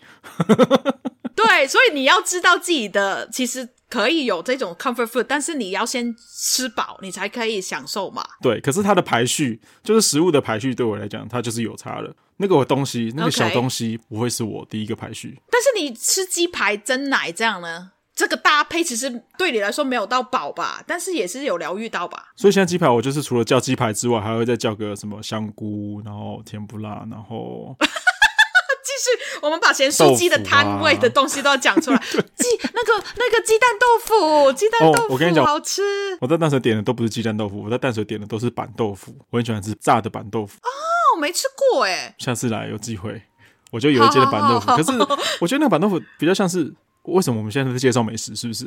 [1.34, 3.68] 对，所以你要知道自己的其实。
[3.94, 8.26] 可以有这种 comfort food，但是你要先吃饱，你才可以享受嘛。
[8.42, 12.12] 对，可是它的排序，就是食物的排序，对我来讲，它就是有差的。
[12.38, 15.40] 那个东西，那个小东西，不会是我第一个排序。
[15.48, 17.92] 但是你吃鸡排、蒸奶这样呢？
[18.16, 22.32] 这个搭配其实对你来说没有到饱吧，但是也是有疗愈到吧。
[22.34, 27.76] 所以现在鸡排，我就是除了叫鸡排之外，还会再叫个什么香菇，然后甜不辣，然后。
[28.86, 31.96] 是我们把咸酥鸡的摊位的东西都要讲出来。
[32.36, 35.82] 鸡、啊、那个那个鸡蛋豆腐，鸡蛋豆腐，我跟你讲，好吃。
[36.20, 39.14] 我在淡水点的都不是鸡蛋豆腐，我在淡水点的都是板豆腐。
[39.30, 40.58] 我很喜欢吃炸的板豆腐。
[40.62, 40.68] 哦，
[41.16, 42.14] 我没吃过哎。
[42.18, 43.22] 下次来有机会，
[43.70, 44.66] 我就有一间的板豆腐。
[44.76, 44.92] 可是
[45.40, 46.72] 我觉得那个板豆腐比较像是，
[47.04, 48.34] 为什么我们现在在介绍美食？
[48.36, 48.66] 是不是？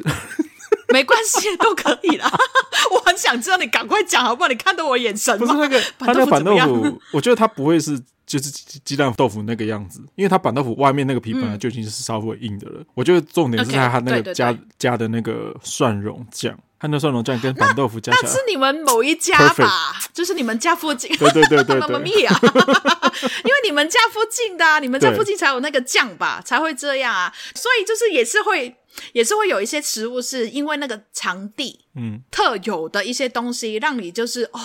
[0.90, 2.32] 没关系，都可以啦。
[2.92, 4.48] 我很想知道，你赶快讲好不好？
[4.48, 5.46] 你看到我眼神吗？
[5.46, 8.02] 不是那个，他那个板豆腐， 我觉得它不会是。
[8.28, 8.52] 就是
[8.84, 12.82] 鸡蛋豆腐那个样子，因为它板豆腐外面那个皮本来就已经是稍微硬的了。
[12.82, 22.32] 嗯、我觉得重点是在它那个加加的那个蒜蓉酱，它那蒜蓉酱跟板豆腐加起来，那是你们某一家吧？Perfect 就是你们家附近，对对对对对， 妈咪呀！
[22.42, 27.34] 因为你们家附近的、啊， 你们家附近才有那个酱吧，才会这样啊。
[27.56, 28.76] 所以就是也是会，
[29.14, 34.60] 也是会有一些食物是因为那个场地，嗯，特有的一些东西，让你就是哦。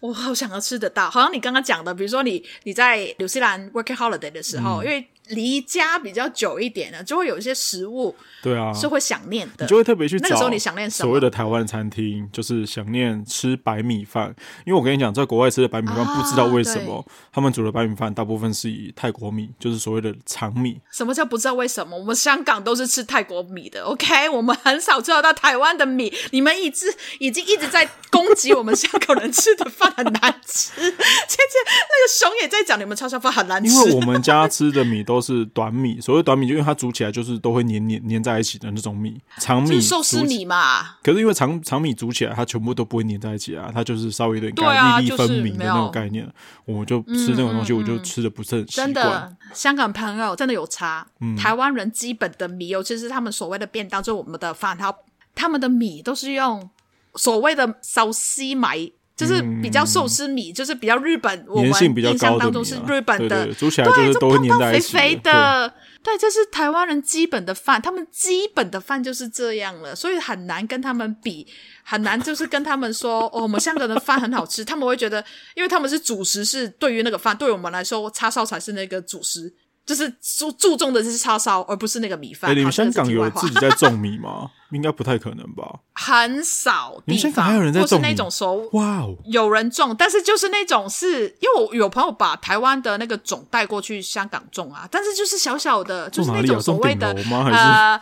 [0.00, 9.64] 我好想要吃得到，好像你刚刚讲的，比如说你你在纽西兰 working holiday 的时候，嗯、因为离家比较久一点的，就会有一些食物，对啊，是会想念的。
[9.64, 10.28] 你就会特别去找。
[10.28, 11.06] 那个时候你想念什么？
[11.06, 14.34] 所谓的台湾餐厅，就是想念吃白米饭。
[14.64, 20.80] 因为我跟你讲，在国外吃的白米饭，不知道为什么、啊、他们煮的白米饭大部分是以泰国米，就是所谓的长米。
[20.92, 21.96] 什么叫不知道为什么？
[21.98, 24.28] 我们香港都是吃泰国米的，OK？
[24.28, 26.12] 我们很少吃得到台湾的米。
[26.30, 26.86] 你们一直
[27.18, 30.72] 已经一直在攻击我们香港人吃的饭很难吃。
[30.78, 33.70] 这这那个熊也在讲，你们叉烧饭很难吃。
[33.70, 39.20] 因为我们家吃的米都是短米，所谓短米，就因为它煮起来就是都会黏黏黏在一起的那种米。
[39.38, 40.96] 长米寿司米嘛。
[41.02, 46.24] 可是因为长长米煮起来，它全部都不会黏在一起啊，它就是稍微有点干，粒粒分明的那种概念。
[46.24, 46.32] 啊
[46.66, 48.86] 就是、我就吃那种东西，我就吃的不是很习惯。
[48.86, 51.06] 真的，香港朋友真的有差。
[51.20, 54.94] 嗯、台湾人基本的米，尤其是他们所谓的便当，就是我们的饭，他
[55.34, 56.68] 他们的米都是用
[57.14, 58.92] 所谓的寿司米。
[59.18, 71.44] 就是比较寿司米，嗯、就是比较日本，我们印象当中是日本的，对，煮起来就是都会黏在一起的，对，就胖胖肥肥的，对，对，这是台湾人基本的饭，他们基本的饭就是这样了，所以很难跟他们比，
[71.82, 75.24] 很难就是跟他们说，哦，我们香港的饭很好吃，他们会觉得，
[75.56, 79.52] 因为他们是主食，是对于那个饭，对于我们来说，叉烧才是那个主食。
[79.88, 82.50] 就是注注重的是叉烧，而不是那个米饭。
[82.50, 84.50] 欸、你们香港有自己在种米吗？
[84.70, 85.80] 应该不太可能吧。
[85.96, 87.02] 很少。
[87.06, 97.08] 你们香港还有人在种那种说哇哦，有人种，但是就是那种是因为我有朋友把台湾的那个种带过去香港种啊，但是就是小小的，就是那种所谓的
[97.50, 97.98] 呃，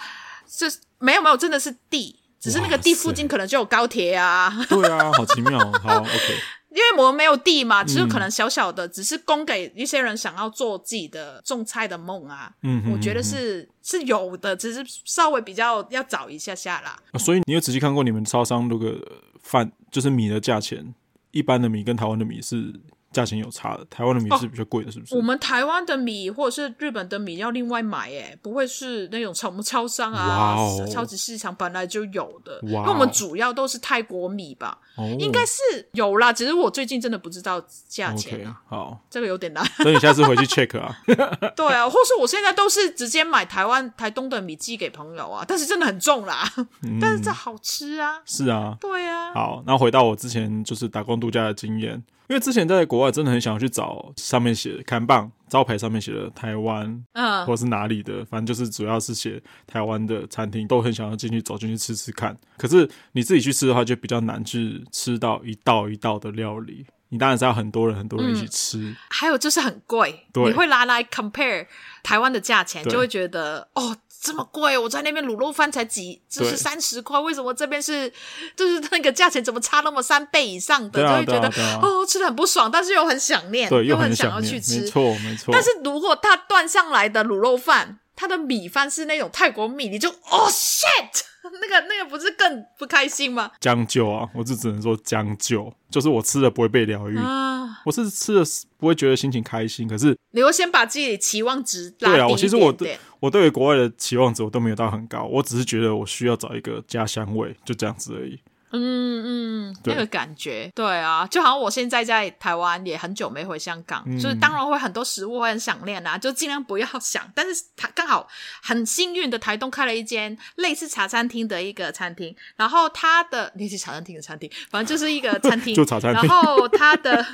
[0.58, 4.52] 就是没有没有，真的是地，只是那个地附近可能就有高铁啊。
[4.68, 5.56] 对啊，好奇妙。
[5.84, 6.34] 好，OK。
[6.70, 12.52] 因为我们没有地嘛，只是可能小小的，嗯、只是供给一些人想要做自己的种菜的梦啊。
[12.62, 16.98] 嗯，我觉得是是有的，只是稍微比较要找一下下啦。
[17.12, 19.00] 啊、所以你有仔细看过你们超商那个
[19.42, 20.94] 饭，就是米的价钱，
[21.30, 22.74] 一般的米跟台湾的米是？
[23.16, 25.14] 价钱有差的，台湾的米是比较贵的，是不是？
[25.14, 30.54] 哦，我们台湾的米或者是日本的米要另外买，哎，不会是那种从超商啊、
[30.92, 32.60] 超级市场本来就有的。
[32.60, 36.30] Wow、因为我们主要都是泰国米吧，oh、应该是有啦。
[36.30, 38.60] 只是我最近真的不知道价钱啊。
[38.66, 39.66] Okay, 好，这个有点难。
[39.78, 40.94] 等你下次回去 check 啊。
[41.56, 46.46] 对啊，或是我现在都是直接买台湾台东的米寄给朋友啊，但是真的很重啦，
[46.82, 48.20] 嗯、但是这好吃啊。
[48.26, 48.76] 是啊。
[48.78, 49.32] 对啊。
[49.32, 52.02] 好，那回到我之前就是打工度假的经验。
[52.28, 62.36] 因为之前在国外真的很想要去找上面写看棒招牌上面写的台湾，嗯，或是哪里的，反正就是主要是写台湾的餐厅，都很想要进去走进去吃吃看。
[62.56, 66.86] 可是你自己去吃的话，就比较难去吃到一道一道的料理。
[67.08, 71.66] 你当然是要很多人很多人一起吃，嗯、还有就是很贵，对，你会拿来 compare
[72.02, 73.96] 台湾的价钱，就会觉得哦。
[74.26, 78.12] 这么贵，我在那边卤肉饭才几，就是三十块，为什么这边是，
[78.56, 85.52] 就是那个价钱怎么差那么三倍以上的，啊、就会觉得、啊啊、哦，吃的很不爽，但是又很想念，对，又很想要去吃，没错没错。
[85.52, 91.20] 但是如果他端上来的卤肉饭，他的米饭是那种泰国米，你就哦 shit，
[91.60, 93.50] 那个那个不是更不开心吗？
[93.60, 98.44] 将就啊，我就只能说将就，就是我吃了不会被疗愈啊，我是吃了
[98.76, 101.90] 不会觉得心情开心，可是你会先把自己期望值。
[101.90, 108.38] 对啊，我其实我对我对于国外的期望值我都没有到很高，我只是觉得我需要找一个家乡味，就这样子而已。
[108.78, 117.30] 嗯嗯，那个感觉，对啊，就好像我现在在台湾也很久没回香港，嗯、就是当然会很多食物会很想念啊，就尽量不要想。
[117.34, 118.26] 但是他刚好
[118.62, 126.22] 很幸运的台东开了一间类似茶餐厅的一个餐厅，然后他的类似茶餐厅的餐厅，反正就是一个餐厅， 就茶餐厅。
[126.22, 127.24] 然后他的，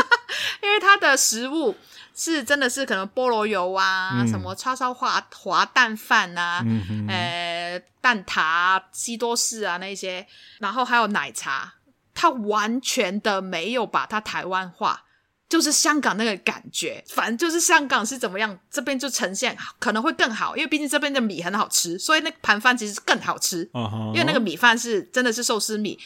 [0.62, 1.74] 因为他的食物。
[2.18, 10.26] 是真的是可能菠萝油啊，嗯、什么叉烧滑滑蛋饭啊，嗯、哼呃蛋挞、啊、西多士啊那些，
[10.58, 11.74] 然后还有奶茶，
[12.14, 15.04] 它完全的没有把它台湾化，
[15.48, 17.04] 就是香港那个感觉。
[17.08, 23.68] 反正就是香港是怎么样，这边就呈现可能会更好，因为毕竟这边的米很好吃，所以那盘饭其实更好吃。
[23.72, 24.06] Uh huh.
[24.14, 25.98] 因为那个米饭是真的是寿司米。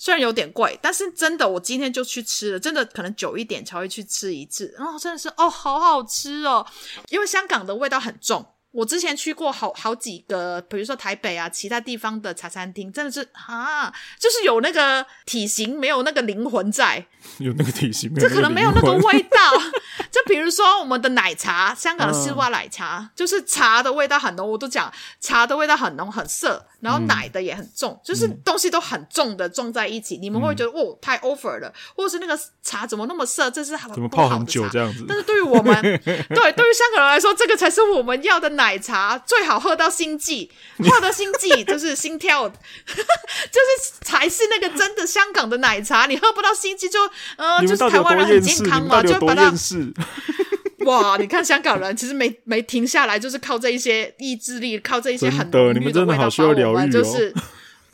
[0.00, 4.72] 虽然有点贵，但是真的，我今天就去吃了，真的可能久一点才会去吃一次。
[4.78, 6.64] 然后真的是哦，好好吃哦，
[7.08, 8.46] 因为香港的味道很重。
[8.78, 17.04] 我之前去过好好几个，比如说台北啊，其他地方的茶餐厅，真的是啊，就是有那个体型，没有那个灵魂在。
[17.38, 19.38] 有那个体型，这可能没有那个味道。
[20.12, 24.48] 就比如说我们的奶茶，香港的丝袜奶茶，嗯、就是茶的味道很浓。
[24.48, 33.50] 我都讲茶的味道很浓很涩，然后奶的也很重，嗯、就是东西都很重的撞在一起，嗯、你们会觉得哦太 over 了，或者是那个茶怎么那么涩？
[33.50, 35.04] 这是很怎么泡很久这样子？
[35.06, 42.54] 但是对于我们， 对对于香港人来说，这个才是我们要的奶茶，最好喝到心悸，喝到心悸就是心跳， 就
[42.96, 46.06] 是才是那个真的香港的奶茶。
[46.06, 46.98] 你喝不到心悸就。
[47.36, 49.52] 呃，就是台湾人很健康嘛，就把它。
[50.86, 57.32] 哇，你看香港人其实没没停下来，就是靠这一些意志力，靠这一些很的，你们真的好需要疗愈，就是。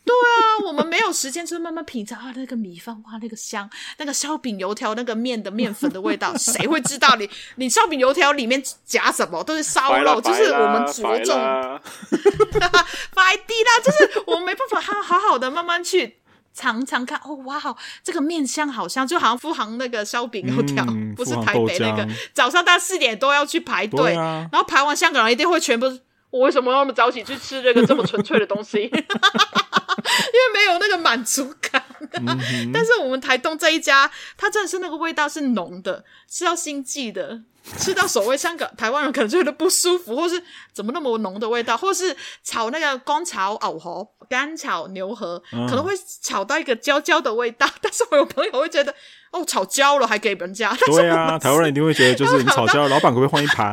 [0.07, 9.43] 对啊，我们没有时间，就是慢慢品尝啊，那个米饭哇，那个香，那个烧饼油条那个面的面粉的味道，谁会知道你 你烧饼油条里面夹什么？
[9.43, 11.35] 都是烧肉，就是我们着重，
[13.15, 16.19] 摆地啦，就是我们没办法好好好的慢慢去
[16.53, 17.19] 尝尝看。
[17.25, 17.59] 哦，哇，
[18.03, 25.99] 这个面香好香，就好像富航那个烧饼油条，嗯、不是台北那个，早上到四点多要去排队，啊、然后排完，香港人一定会全部。
[26.35, 28.79] 我为什么要那么早起去吃这个这么纯粹的东西？
[28.83, 31.81] 因为没有那个满足感。
[32.27, 37.41] 嗯、但是我们台东这一家，它真的是那个味道是浓的，是要心悸的，
[37.79, 47.69] 吃到所谓香港台湾人可能觉得不舒服，或是怎么那么浓的味道，或是炒那个干炒藕河、干炒牛河，嗯、可能会炒到一个焦焦的味道。
[47.81, 48.93] 但是我有朋友会觉得，
[49.31, 50.77] 哦，炒焦了还给人家。
[50.87, 53.73] 对啊，台湾人一定会觉得，就是你炒焦了，老板可不可以换一盘？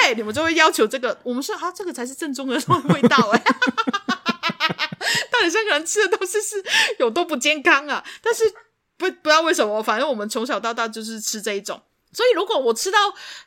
[0.00, 1.18] 对，你们就会要求这个。
[1.22, 2.54] 我们说啊，这个才是正宗的
[2.88, 3.42] 味道哎。
[5.30, 6.62] 到底香港人吃的东西是
[6.98, 8.04] 有多不健康啊？
[8.22, 8.44] 但是
[8.96, 11.80] 不不知道为什么，反正我们从小到大就是吃这一种。
[12.12, 12.98] 所以如果我吃到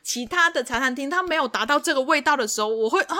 [0.02, 3.16] 其他的茶餐厅，它没有达到这个味道的时候，我会啊，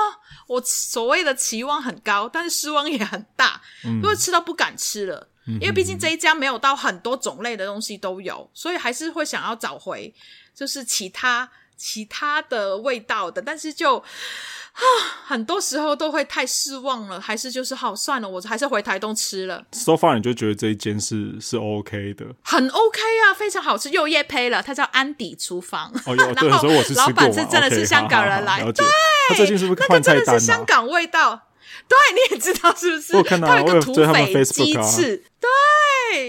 [0.46, 5.28] 我所谓的期望很高，但是失望也很大，因为吃到不敢吃了。
[5.46, 10.14] 嗯、因为毕竟这一家没有到很多种类的东西都有，所以还是会想要找回
[10.54, 11.50] 就是其他。
[11.83, 14.80] 其他的味道的，但是就啊，
[15.26, 19.64] 很多时候都会太失望了，还是就是好算了，我还是回台东吃了。
[19.72, 25.93] So far，你就觉得这一间是是 OK 的，很 OK 啊，非常好吃，又夜配了，它叫安迪厨房。
[26.07, 28.87] 哦，有 对，所以我是老板是真的是香港人来，对，
[29.28, 30.20] 他最近是不是换菜单啊？
[30.20, 31.49] 那个真的是香港味道。
[31.89, 33.16] 对，你也知道是不是？
[33.16, 35.49] 我看到，他有一个土匪鸡翅，啊、对，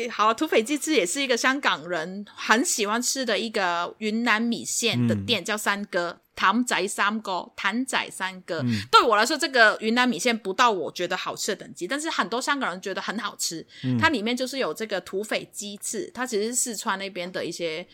[0.09, 8.61] 好，土匪鸡翅也是一个香港人很喜欢吃的一个云南米线的店，嗯、叫三哥，谭仔三哥，谭仔三哥。
[8.63, 13.65] 嗯、对我来说，这个云南米线不到我觉得好吃的等级，但是很多香港人觉得很好吃。
[13.83, 17.87] 嗯、它里面就是有这个土匪鸡翅，它其实是四川那边的一些。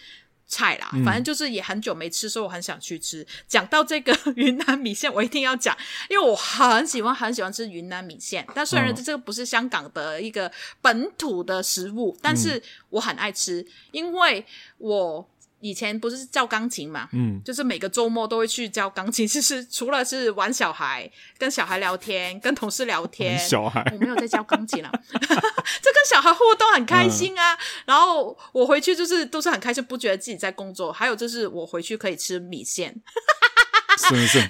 [0.50, 3.26] 菜啦，反正就是也很久没吃，所以我很想去吃。
[3.48, 5.78] 讲到这个 云南米线，我一定要讲，
[6.10, 8.46] 因为我很喜欢很喜欢吃云南米线。
[8.56, 14.44] 但虽然这个不是香港的一个本土的食物，但是我很爱吃，因为
[14.80, 15.30] 我。
[15.62, 27.54] 以前不是教钢琴嘛，嗯，就是每个周末都会去教钢琴， 就是除了是玩小孩、跟小孩聊天、跟同事聊天，小孩我没有在教钢琴了， 这跟小孩互动很开心啊。
[27.54, 30.92] 嗯、然后我回去就是都是很开心，不觉得自己在工作。
[30.92, 32.96] 还有就是我回去可以吃米线。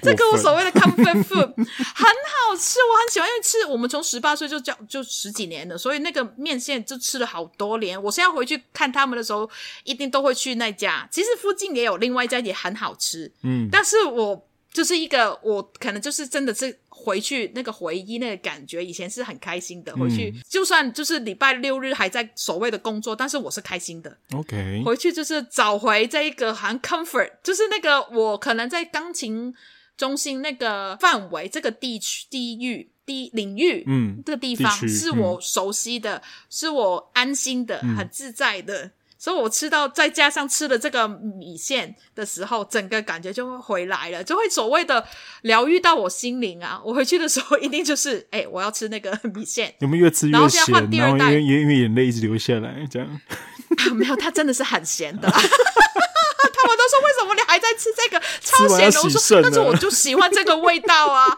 [0.02, 8.00] 这个我所谓的 comfort food 很好吃，我很喜欢，因为吃我们从十八岁就叫就十几年了，所以那个面线就吃了好多年。
[8.02, 9.48] 我现在回去看他们的时候，
[9.84, 11.08] 一定都会去那家。
[11.10, 14.46] 其实附近也有另外一家也很好吃，嗯，但是我。
[14.72, 19.96] 就是一个我可能就是真的是回去那个回忆那个感觉，以前是很开心的。
[19.96, 24.16] 回去就算就是礼拜六日还在所谓的工作，但是我是开心的。
[24.32, 29.54] OK，回去就是找回这一个好像 comfort，就是那个我可能在钢琴
[29.96, 38.92] 中心那个范围、这个地区、地域、地领域，嗯，这个地方是我熟悉的，嗯、是我安心的，很自在的。
[39.20, 45.06] 所以我吃到再加上吃了这个米线的时候，整个感觉就会回来了，就会所谓的
[45.42, 46.80] 疗愈到我心灵啊！
[46.82, 49.74] 我回去的时候一定就是，哎、欸，我要吃那个米线。
[49.80, 50.32] 有没有越吃越咸？
[50.32, 53.06] 然后现在换第二代，因为因为眼泪一直流下来，这样。
[53.06, 55.28] 啊、没有，它真的是很咸的。
[55.30, 59.02] 他们都说为什么你还在吃这个超咸的？
[59.02, 61.36] 我说，但是我就喜欢这个味道啊。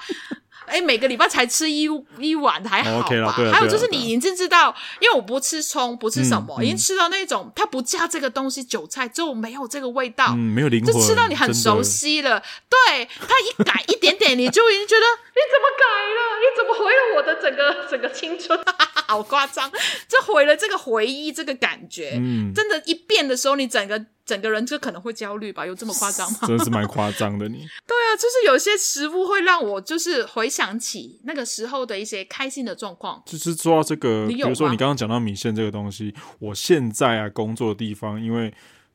[0.67, 1.89] 哎，每个礼拜才吃一
[2.19, 12.43] 一碗还好吧？Okay 啦，还有就是你已经知道，因为我不吃葱，不吃什么，嗯、已经吃到那种它不加这个东西，韭菜就没有这个味道，嗯、没有灵魂，就吃到你很熟悉了。
[12.69, 16.21] 对，它一改一点点， 你就已经觉得你怎么改了？
[16.41, 18.59] 你怎么毁了我的整个 整个青春？
[19.09, 19.71] 好夸张，
[20.09, 24.07] 这毁了这个回忆，这个感觉，嗯，真的，一变的时候，你整个。
[24.25, 25.67] 整个人就可能会焦虑吧？
[25.67, 26.39] 有这么夸张吗？
[26.47, 33.21] 真的是蛮夸张的你，你对啊，就是有些食物会让我就是回想起那个时候的一些开心的状况。
[33.27, 38.55] 就是说到这个，比如说你刚刚讲到米线这个东西，我现在啊工作的地方，因为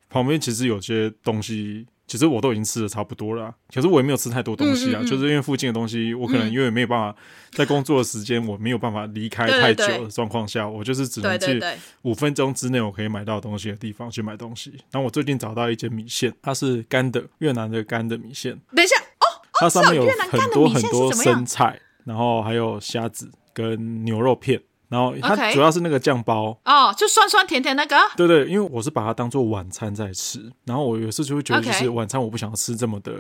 [0.10, 1.86] 旁边其实有些东西。
[2.08, 7.20] 其实我都已经吃的差不多了，啊，可是我也没有吃太多东西啊，嗯嗯嗯，就是因为附近的东西，我可能因为没有办法
[7.52, 11.62] 在工作的时间，我没有办法离开太久的状况下，我就是只能去
[12.04, 14.72] 五分钟之内我可以买到东西的地方去买东西。
[14.90, 18.58] 然后我最近找到一间米线，它是干的越南的干的米线。
[18.74, 24.62] 等一下哦，哦它上面有很多很多生菜，然后还有虾子跟牛肉片。
[24.90, 26.58] 然后它主要是那个酱包。
[26.66, 27.96] 哦，就酸酸甜甜那个。
[28.16, 33.12] 对对，因为我是把它当做晚餐在吃，然后我有时候就会觉得，就是晚餐我不想要吃这么的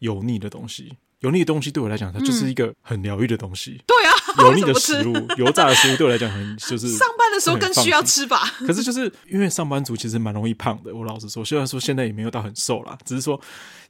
[0.00, 0.96] 油腻的东西。
[1.20, 3.82] 油腻的东西对我来讲，它就是一个很疗愈的东西。
[3.84, 6.86] 对啊， 油腻的食物、 油炸的食物对我来讲很就是。
[6.90, 8.44] 上班的时候更需要吃吧。
[8.64, 13.40] 可是就是因为上班族其实蛮容易胖的，我老实说，虽然说现在也没有到很瘦啦，只是说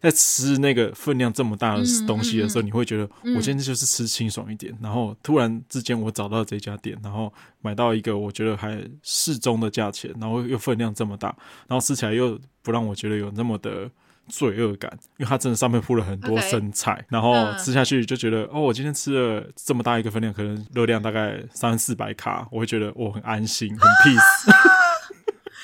[0.01, 3.07] 在吃那个分量这么大的东西的时候，你会觉得
[3.37, 4.75] 我今天就是吃清爽一点。
[4.81, 7.31] 然后突然之间我找到这家店，然后
[7.61, 11.29] 买到一个我觉得还适中的价钱，然后又分量这么大，
[11.67, 13.91] 然后吃起来又不让我觉得有那么的。
[14.29, 24.55] 罪恶感，因为它真的上面铺了很多生菜，okay, 然后吃下去就觉得、嗯、哦，我今天吃了这么大一个分量，可能热量大概三四百卡，我会觉得我很安心，很 peace。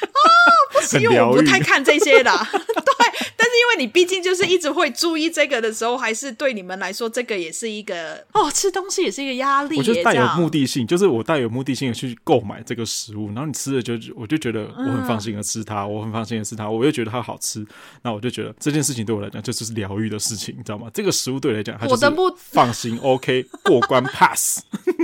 [0.85, 3.05] 是因为我不太看这些啦， 对。
[3.37, 9.77] 但是因为你毕竟就是一直会注意这个的时候，还是对你们来说，这个也是一个哦，吃东西也是一个压力。
[9.77, 17.65] 我觉得带有目的性，就是我带有目的性的去购买这个食物，然后你吃了就我就觉得我很放心的吃它，嗯、我很放心的吃它，我又觉得它好吃，
[18.03, 20.89] 那我就觉得这件事情对我来讲就是疗愈的事情，你知道吗？
[20.93, 22.07] 这个食物对我来讲，它就是
[22.37, 24.63] 放心，OK，过关 pass。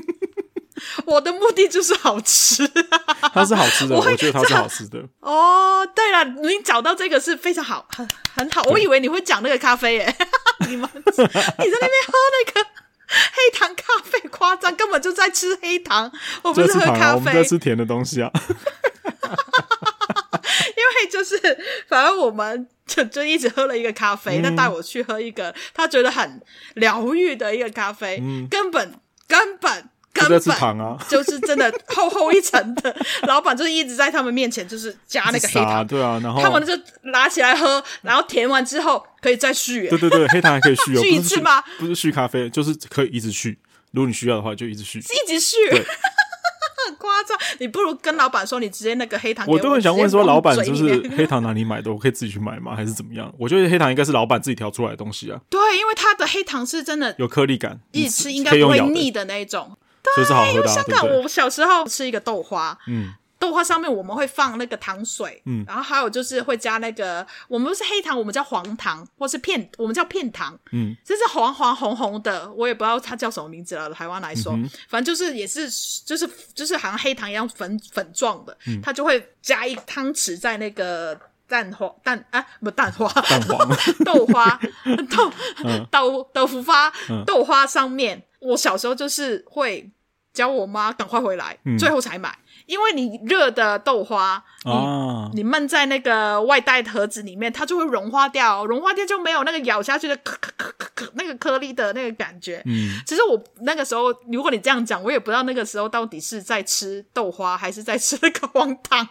[1.07, 2.67] 我的目的就是好吃，
[3.33, 4.99] 它是好吃的，我，我觉得它是好吃的。
[5.21, 8.63] 哦，对了，你找到这个是非常好，很很好。
[8.65, 10.17] 我以为你会讲那个咖啡耶，
[10.69, 12.67] 你们你在那边喝那个
[13.07, 16.11] 黑糖咖啡，夸张，根本就在吃黑糖，
[16.43, 18.31] 我不是喝咖啡，我们在吃甜的东西啊。
[20.77, 21.39] 因为就是，
[21.89, 26.41] 反正我们就就一直喝了一个咖啡，他带、嗯、我去喝一个他觉得很
[26.75, 28.95] 疗愈的一个咖啡，嗯、根本
[29.29, 29.90] 根本。
[30.13, 30.41] 根本
[31.09, 41.63] 就是真的厚厚一层的，老板就是一直在他们面前就是加那个黑糖，对啊，然后他们就拿起来喝，然后填完之后可以再续，对对对，黑糖还可以续哦， 续一次吗？
[41.79, 43.59] 不是续咖啡，就是可以一直续，
[43.93, 47.39] 如果你需要的话就一直续，一直续，很 夸张。
[47.61, 51.93] 你不如跟老板说，你直接那个黑糖我，我都很想问说，老板就是黑糖哪里买的？
[51.93, 52.75] 我可以自己去买吗？
[52.75, 53.33] 还是怎么样？
[53.39, 55.41] 我觉得黑糖应该是老板自己调出来的东西啊。
[55.49, 59.77] 对，因为它的黑糖是真的有颗粒感，一吃应该不会腻的那一种。
[60.03, 60.25] 对，
[60.55, 73.91] 因为香港，我小时候吃一个豆花，嗯，豆花上面我们会放那个糖水，嗯，然后还有就是会加那个，我们不是黑糖，我们叫黄糖，或是片，我们叫片糖，嗯，就是黄黄红红的，我也不知道它叫什么名字了。
[73.91, 75.71] 台湾来说，嗯、反正就是也是，
[76.05, 83.69] 就是就是好像黑糖一样粉粉状的，嗯，它就会加一汤匙在那个蛋黄蛋啊，不蛋花，蛋黄。
[84.05, 84.59] 豆花
[85.11, 85.33] 豆、
[85.65, 88.25] 嗯、豆豆腐花、嗯、豆花上面。
[88.41, 89.91] 我小时候就是会
[90.33, 92.37] 教我妈赶快回来，嗯、最后才买，
[92.71, 102.63] 因为你热的豆花，哦、你你闷在那个外带盒子里面，它就会融化掉，融化掉就没有那个咬下去的颗颗颗颗颗那个颗粒的那个感觉。
[102.67, 109.09] 嗯，其实我那个时候，如果你这样讲，我也不知道那个时候到底是在吃豆花还是在吃那个黄糖。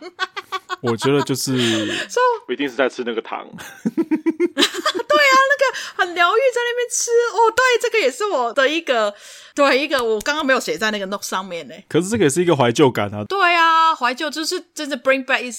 [0.81, 1.57] 我觉得就是，
[2.07, 3.45] 说不一定是在吃那个糖。
[3.45, 7.51] 对啊，那个很疗愈，在那边吃哦。
[7.53, 9.13] 对，这个也是我的一个，
[9.53, 11.73] 对一个我刚刚没有写在那个 note 上面呢。
[11.89, 13.25] 可是这个也是一个怀旧感啊。
[13.25, 15.49] 对啊，怀旧就是真的 bring back 一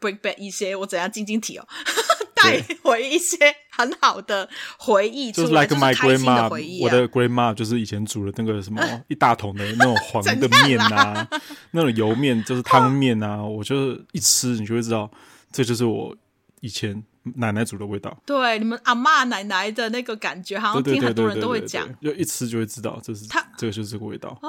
[0.00, 1.66] bring back 一些我怎样晶晶体哦，
[2.34, 3.36] 带回一些
[3.70, 4.48] 很好的
[4.78, 6.48] 回忆，就是 like my grandma，
[6.82, 11.28] 我的 grandma 就是以前煮的那个什么 一大桶的那种黄的面啊，
[11.72, 15.10] 那种油面就是汤面啊，我就是一吃你就会知道，
[15.52, 16.16] 这就是我
[16.60, 17.02] 以前。
[17.36, 24.48] 奶奶煮的味道，对你们阿妈奶奶的那个感觉，好像听很多人都会讲，就一吃就会知道这是它，这个就是这个味道哦。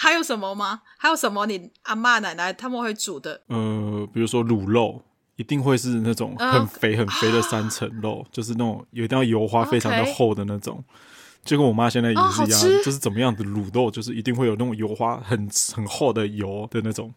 [0.00, 0.82] 还有什么吗？
[0.96, 3.42] 还有什么你阿嬷奶奶他们会煮的？
[3.48, 5.02] 呃，比如说卤肉，
[5.34, 10.84] 一定会是那种很肥很肥的三层肉，就是那种有一定要油花非常的厚的那种。
[11.44, 17.12] 就跟我妈现在也是一样，就是怎么样的卤肉，就是一定会有那种油花很很厚的油的那种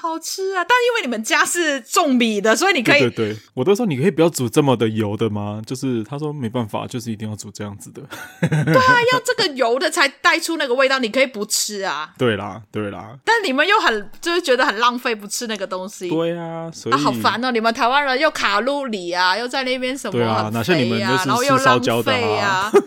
[0.00, 0.64] 好吃啊！
[0.64, 3.00] 但因为你们家是种米的，所以你可以。
[3.00, 5.60] 对对对，我都说你可以不要煮这么的油的吗？
[5.66, 8.02] 就是他说没办法，就是一定要煮这样子的。
[8.40, 10.98] 对啊，要这个油的才带出那个味道。
[10.98, 12.12] 你可以不吃啊。
[12.16, 13.18] 对啦，对啦。
[13.24, 16.08] 但你们又很就是觉得很浪费，不吃那个东西。
[16.08, 17.50] 对啊，所以啊，好烦哦！
[17.50, 22.70] 你们台湾人又卡路里啊，又在那边什么对啊，哪像你们就是吃烧焦的啊。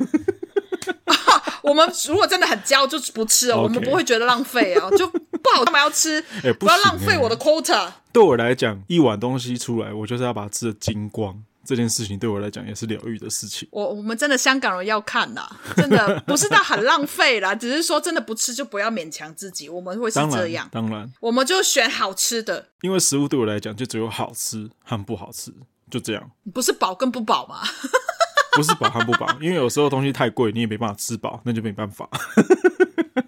[1.72, 3.62] 我们如果真的很焦，就不吃哦。
[3.64, 6.22] 我们不会觉得浪费哦， 就不好干嘛要吃？
[6.44, 7.90] 欸、不，不要浪费我的 quota。
[8.12, 11.42] 对我来讲，一碗东西出来，我就是要把它吃的精光。
[11.64, 13.66] 这件事情对我来讲也是疗愈的事情。
[13.72, 15.48] 我我们真的香港人要看呐，
[15.78, 19.70] 真的不是到很浪费啦， 只是说真的不吃就不要勉强自己。
[19.70, 22.68] 我们会是这样，当然，当然我们就选好吃的。
[22.82, 25.54] 因为食物对我来讲就只有好吃和不好吃，
[25.90, 26.32] 就这样。
[26.52, 27.62] 不是饱跟不饱吗？
[28.54, 32.10] 不是饱和不饱，因为有时候东西太贵，你也没办法吃饱，那就没办法。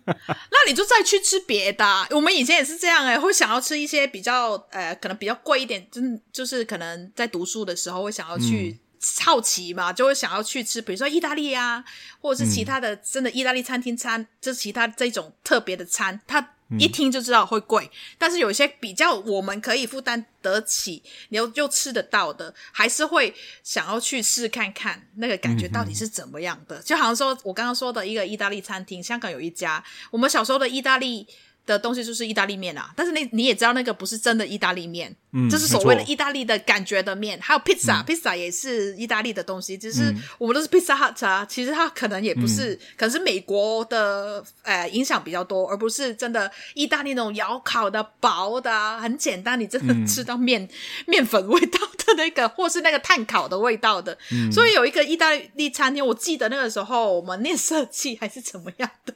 [0.05, 2.07] 那你就再去吃别的啊。
[2.11, 8.79] 我们以前也是这样哎、欸，会想要吃一些比较呃，可能比较贵一点，真就是可能在读书的时候会想要去
[9.23, 11.83] 好奇嘛，嗯、就会想要去吃，比如说意大利啊，
[12.19, 16.52] 或者是其他的真的意大利餐厅餐，就是其他这种特别的餐，它。
[16.79, 23.33] 一听就知道会贵，但是有一些比较我们可以负担得起，你又又吃得到的，还是会
[23.63, 26.81] 想要去试看看那个感觉到底是怎么样的。
[26.81, 31.27] 就好像说我刚刚说的一个意大利餐厅，香港有一家，我们小时候的意大利。
[31.65, 37.39] 的东西就是意大利面啊，但是那你也知道那个不是真的意大利面，嗯，这是所谓的意大利的感觉的面。
[37.41, 41.45] 还有披萨，披萨也是意大利的东西，只是我们都是披萨 hut 啊。
[41.45, 50.69] 其实它可能也不是，嗯、可能是美国的呃影响比较多，而不是真的意大利那种窑烤的薄的、啊，很简单，你真的吃到面、嗯、
[51.07, 54.15] 面粉味道的那个，或是那个炭烤的味道的。
[54.31, 59.13] 嗯、所以有一个意大利餐厅，我记得那个时候我们念设计还是怎么样的，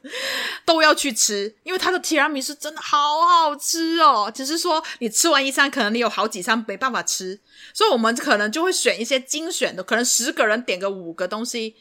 [0.65, 2.41] 都要去吃，因为它的提拉米。
[2.41, 7.37] 苏真的好好吃哦，只是说你吃完一餐，可能你有好几餐没办法吃，
[7.73, 11.75] 所以我们可能就会选一些精选的，可能十个人点个五个东西。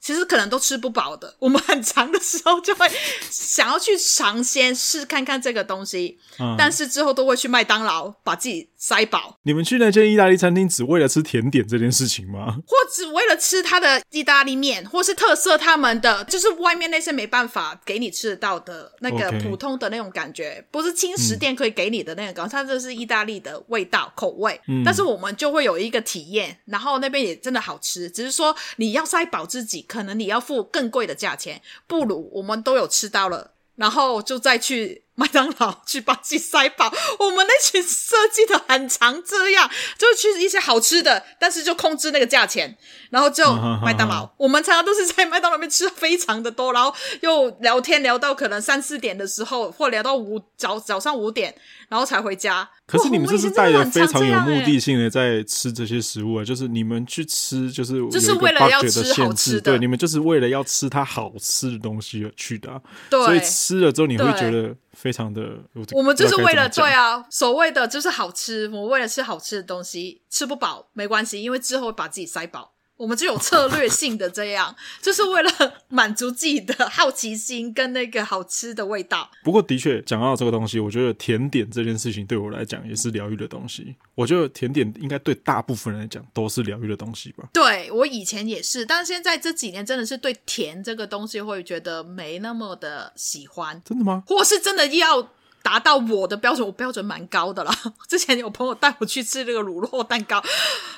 [0.00, 2.88] 其实可能都吃不饱的，我们很长的时候就会
[3.30, 9.36] 想要去尝鲜试看看这个东西，嗯、但是之后都会去麦当劳把自己塞饱。
[9.42, 12.56] 你们去那间意大利餐厅只为了吃甜点这件事情吗？
[12.66, 24.60] 或只为了吃它的意大利面，或是特色他们的，就是外面那些没办法给你吃得到的那个普通的那种感觉.不是轻食店可以给你的那个，它这是意大利的味道口味。
[24.68, 29.82] 嗯、但是我们就会有一个体验，然后那边也真的好吃，只是说你要塞饱自己。
[29.82, 35.02] 可能你要付更贵的价钱，不如我们都有吃到了，然后就再去。
[35.18, 42.78] 麦当劳去把自己塞饱，我们那群设计的很常这样，就去一些好吃的，但是就控制那个价钱，
[43.10, 43.52] 然后就
[43.82, 44.30] 麦当劳。
[44.36, 51.52] 我们常常都是在麦当劳里面吃非常的多，然后又聊天聊到可能三四点的时候，或聊到五早早上五点，
[51.88, 52.70] 然后才回家。
[52.86, 64.76] 可是你们这是带着非常有目的性的在吃这些食物啊，就是你们去吃就是就是为了要吃好吃的，对，你们就是为了要吃它好吃的东西而去的、啊，对，所以吃了之后你会觉得。
[65.00, 65.58] 非常的，
[65.92, 72.72] 我们就是为了对啊，所谓的就是好吃，我们为了吃好吃的东西，吃不饱没关系，因为之后会把自己塞饱。
[72.98, 75.50] 我们就有策略性的这样， 就是为了
[75.88, 79.30] 满足自己的好奇心跟那个好吃的味道。
[79.42, 83.94] 不过，的确讲到这个东西，我觉得甜点这件事情对我来讲也是疗愈的东西。
[84.14, 87.48] 我觉得甜点应该对大部分人来讲都是疗愈的东西吧。
[87.52, 93.80] 对，我以前也是，但是现在这几年真的是对甜这个东西会觉得没那么的喜欢。
[93.84, 94.24] 真的吗？
[94.26, 95.30] 或是真的要。
[95.62, 97.74] 达到我的标准，我标准蛮高的啦。
[98.08, 100.42] 之前有朋友带我去吃那个乳酪蛋糕，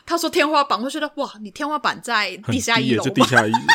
[0.07, 3.67] 他说天花板，我觉得哇，你天花板在地下一楼，地下一楼，很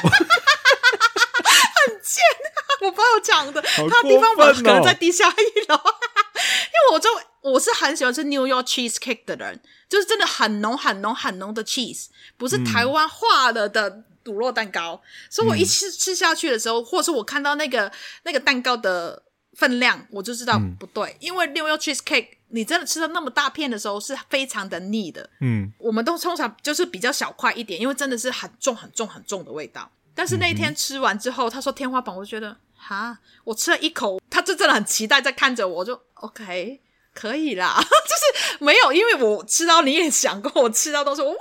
[2.01, 2.57] 贱啊！
[2.81, 5.33] 我朋友讲的，他地方板可能在地下一
[5.67, 7.09] 楼， 因为我就
[7.41, 9.59] 我是很喜欢吃 New York cheesecake 的人，
[9.89, 12.05] 就是真的很浓、很浓、很浓的 cheese，
[12.37, 15.01] 不是台湾化了的乳酪蛋糕。
[15.03, 17.91] 嗯、所以我一吃吃下去的时候，或者是我看到那个
[18.23, 19.23] 那个蛋糕的。
[19.55, 25.29] 分量我就知道不对，嗯、因为 New York cheesecake 你真的吃到那么大片的时候是非常的腻的。
[25.41, 29.89] 嗯，我们都通常就是比较小块一点，因为真的是很重很重很重的味道。
[30.13, 36.79] 但是那一天吃完之后，他说天花板，我就觉得哈，我吃了一口，他就真的很期待在看着我，我就 OK
[37.13, 41.35] 可以啦， 就是没有，因为我吃到你也想过，我吃到都是哇，好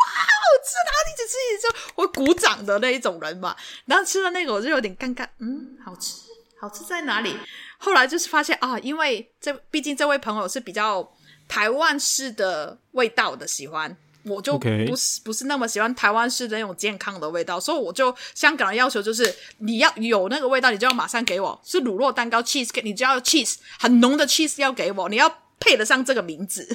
[0.65, 3.55] 吃，然后一直吃一直吃，我鼓掌的那一种人嘛。
[3.85, 6.23] 然后吃了那个我就有点尴尬，嗯，好吃，
[6.61, 7.37] 好吃在哪里？
[7.85, 11.07] 后来就是发现啊，因为这毕竟这位朋友是比较
[11.47, 26.67] 台湾式的味道的喜欢，我就不是.不是那么喜欢台湾式的那种健康的味道，所以我就香港的要求就是你要有那个味道，你就要马上给我是乳酪蛋糕 cheese，你就要 cheese 很浓的 cheese 要给我，你要配得上这个名字。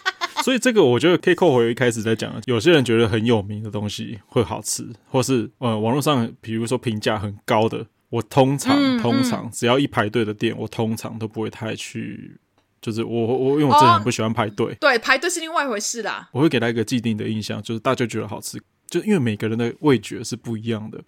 [0.44, 7.86] 所以这个我觉得可以扣回一开始在讲的，有些人觉得很有名的东西会好吃，或是呃网络上比如说评价很高的。
[8.10, 12.40] 我通常、嗯、通常只要一排队的店，我通常都不会太去，
[12.80, 14.76] 就是我我因为我真的很不喜欢排队、哦。
[14.80, 16.28] 对，排队是另外一回事啦。
[16.32, 20.98] 我会给他一个既定的印象，就是大家觉得好吃，就因为每个人的味觉是不一样的，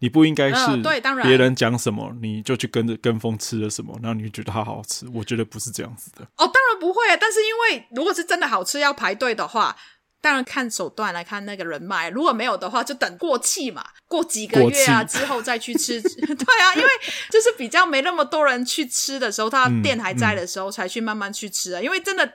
[0.00, 5.06] 你不应该是对，当然别人讲什么你就去跟着跟风吃了什么，然后你就觉得它好好吃。
[5.14, 6.24] 我觉得不是这样子的。
[6.36, 9.76] 哦，当然不会啊，但是因为如果是真的好吃要排队的话。
[10.22, 15.98] 当然看手段来看那个人脉，如果没有的话，就等过气嘛，过几个月啊之后再去吃。
[16.02, 16.88] 对啊，因为
[17.30, 21.80] 就是比较没那么多人去吃的时候，他店还在的时候才去慢慢去吃啊。
[21.80, 22.30] 嗯嗯、因为真的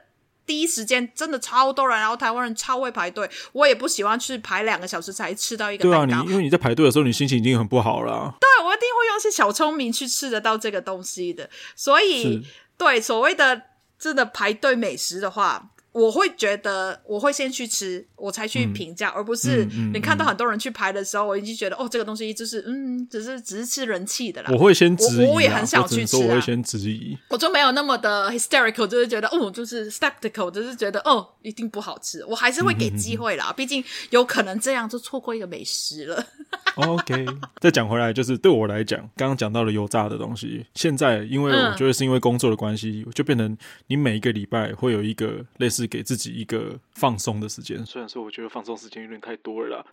[0.48, 6.06] 第一时间真的超多人，然后台湾人超会排队，我也不喜欢去排两个小时才吃到一个蛋糕。
[6.08, 8.34] 对啊，你因为你在排队的时候，你心情已经很不好了啊。
[8.40, 11.48] 对，我一定会用一些小聪明去吃得到这个东西的。
[11.76, 12.44] 所以，
[12.80, 13.62] 对所谓的
[14.00, 15.70] 真的排队美食的话。
[15.96, 24.50] 我会觉得我会先去吃，我才去评价，嗯、而不是你看到很多人去排的时候，嗯嗯、我已经觉得哦，这个东西就是嗯，只是只是吃人气的啦。
[24.52, 27.18] 我会先质疑，我也很想去吃，啊，我会先质疑。
[27.30, 32.26] 我就没有那么的 hysterical，就是觉得哦，就是 skeptical，就是觉得哦，一定不好吃。
[32.26, 36.26] 我还是会给机会啦，嗯、毕竟有可能这样就错过一个美食了。
[36.76, 37.26] OK，
[37.62, 47.84] 再讲回来，就是对我来讲，刚刚讲到了油炸的东西，现在因为我觉得是因为工作的关系，嗯、就变成你每一个礼拜会有一个类似给自己一个放松的时间。
[47.86, 49.86] 虽然说我觉得放松时间有点太多了啦，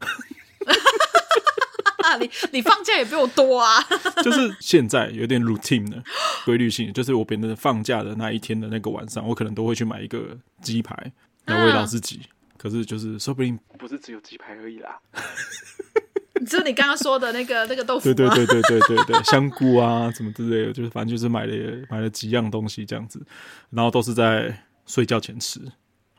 [2.21, 3.83] 你你放假也比我多啊。
[4.23, 6.03] 就是现在有点 routine 的
[6.45, 11.13] 规律性，就是我变成放假的那一天的那个晚上，我可能都会去买一个鸡排
[11.47, 12.21] 来慰劳自己。
[12.25, 12.29] 嗯、
[12.59, 14.99] 可是就是说不定不是只有鸡排而已啦。
[16.45, 23.25] 就是你刚刚说的那个那个豆腐，对对对对对对对，香菇啊什么之类的，就是反正就是买了买了几样东西这样子，
[23.71, 25.61] 然后都是在睡觉前吃。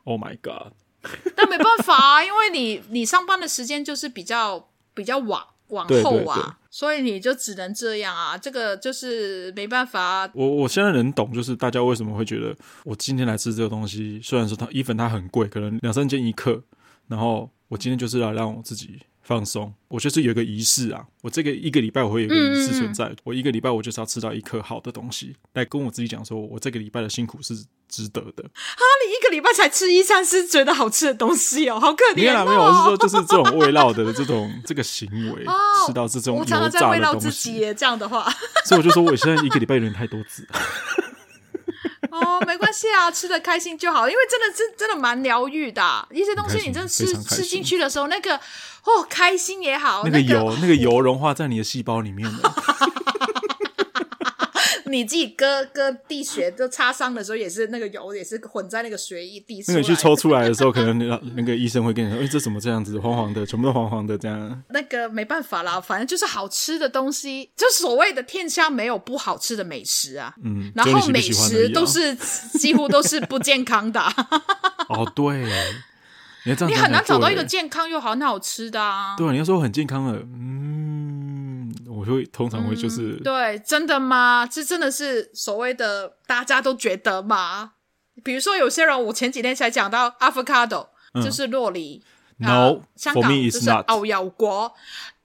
[0.04, 0.72] Oh my god！
[1.36, 8.38] 但没办法啊，因为你你上班的时间就是比较比较晚往后啊，对对对，所以你就只能这样啊。
[8.38, 10.30] 这个就是没办法啊。
[10.32, 16.62] 我我现在能懂，就是大家为什么会觉得我今天来吃这个东西，虽然说它一份它很贵，可能两三件一克，
[17.08, 19.00] 然后我今天就是来让我自己。
[19.26, 21.02] 放松，我就是有一个仪式啊。
[21.22, 23.06] 我这个一个礼拜我会有一个仪式存在。
[23.06, 27.54] 嗯、我一个礼拜我就是要吃到一颗好的东西，来跟我自己讲说，我这个礼拜的辛苦是
[27.94, 28.42] 值得的。
[28.42, 32.14] 啊，你一个礼拜才吃一餐是觉得好吃的东西哦，好可怜哦。
[32.16, 35.54] 没有啦，没有，我是说就是这种味道的这种 这个行为，哦、
[35.86, 36.76] 吃到这种油炸的东西。
[36.76, 38.28] 我常常在慰劳自己耶，这样的话，
[38.66, 40.46] 所以我就说我现在一个礼拜有点太多次。
[42.10, 46.08] 哦，没关系啊，吃的开心就好，因为真的真真的蛮疗愈的。
[46.10, 52.54] 一些东西你真的吃吃进去的时候，那个哦，开心也好，那个油那个、那个油融化在你的细胞里面了。
[54.94, 59.62] 你自己割割地血就擦伤的时候，也是那个油也是混在那个血液地。
[59.68, 70.32] 那个去抽出来的时候，可能那那个医生会跟你说：“哎、欸，这怎么这样子，黄黄的，全部都黄黄的这样。”那个没办法啦，反正就是好吃的东西，就所谓的天下没有不好吃的美食啊。
[70.44, 74.00] 嗯，然后美食都是几乎都是不健康的。
[74.88, 75.44] 哦，对，
[76.46, 79.16] 你你很难找到一个健康又很好吃的啊。
[79.16, 81.43] 对，你要说很健康的，嗯。
[81.86, 84.46] 我会通常会就是、嗯、对，真的吗？
[84.50, 87.72] 这真的是所谓的大家都觉得吗？
[88.22, 92.02] 比如说有些人，我前几天才讲到 avocado，、嗯、就是洛梨。
[92.36, 94.72] No，、呃、香港就是牛油果。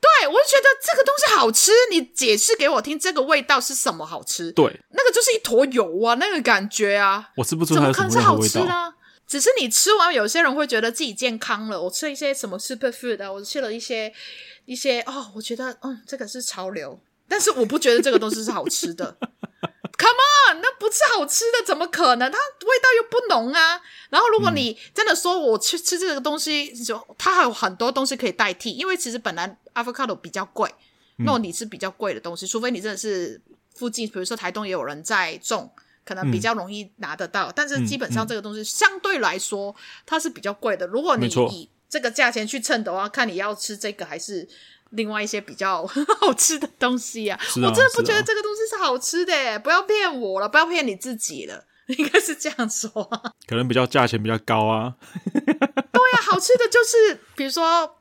[0.02, 4.52] 对，我就觉得这个东西好吃，你解释给我听，这个味道是什么好吃？
[4.52, 8.94] 对，那个就是一坨油啊，那个感觉啊，我吃不出来什么，什么好吃呢？
[9.28, 11.82] 只是你吃完，有些人会觉得自己健康了。
[11.82, 14.14] 我吃了一些什么 superfood 啊，我吃了一些。
[14.70, 19.18] 一些哦，我觉得嗯，这个是潮流，但是我不觉得这个东西是好吃的。
[19.98, 22.32] Come on，那不是好吃的，怎么可能？
[22.32, 23.82] 它味道又不浓啊。
[24.12, 30.72] 然后如果你真的说我去吃这个东西，就它还有很多东西可以代替，因为其实本来 avocado 比较贵，
[31.18, 33.42] 那你是比较贵的东西，除非你真的是
[33.74, 35.72] 附近，比如说台东也有人在种，
[36.06, 37.52] 可能比较容易拿得到。
[37.52, 40.86] 但是基本上这个东西相对来说它是比较贵的。
[40.86, 44.48] 如果你以这个价钱去称的话，看你要吃这个还是
[44.92, 45.86] 另外一些比较
[46.22, 47.38] 好吃的东西啊！
[47.38, 51.66] 啊我真的不觉得这个东西是好吃的，啊、不要骗我了，不要骗你自己了，
[51.98, 53.34] 应该是这样说，啊。
[53.48, 54.96] 可能比较价钱比较高啊。
[55.34, 55.42] 对
[56.14, 57.98] 呀，啊，好吃的就是比如说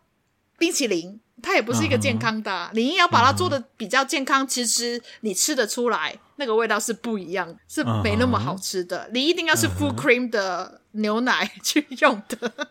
[0.59, 2.75] 冰淇淋，它也不是一个健康的，啊，uh huh.
[2.75, 9.01] 你硬要把它做的比较健康，其实你吃得出来那个味道是不一样，是没那么好吃的。
[9.01, 9.11] Uh huh.
[9.13, 12.69] 你一定要是 full cream 的牛奶去用的。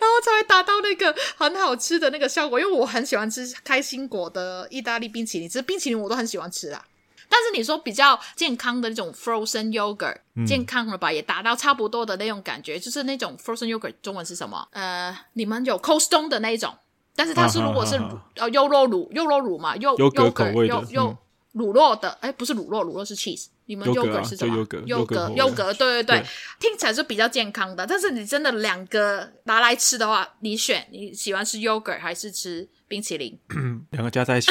[0.00, 6.84] 然后才会达到那个很好吃的那个效果，因为我很喜欢吃开心果的意大利冰淇淋，其实冰淇淋我都很喜欢吃啦。
[7.28, 14.66] 但是你说比较健康的那种 frozen yogurt，、嗯、健康了吧，也达到差不多的那种感觉，就是那种 frozen yogurt 中文是什么？
[14.72, 16.74] 呃，你们有 Cold Stone 的那一种，
[17.14, 17.94] 但是它是如果是
[18.34, 21.16] 呃优酪乳，优酪乳嘛，优优格口味的，优
[21.52, 23.46] 乳酪的，哎，不是乳酪，乳酪是 cheese。
[23.70, 24.56] 你们优格是什么？
[24.56, 26.26] 优格，优格，优格，对对对，
[26.58, 27.86] 听起来是比较健康的。
[27.86, 33.38] 但是你真的两个拿来吃的话，你选你喜欢吃优格还是吃冰淇淋？
[33.92, 34.50] 两个加在一起，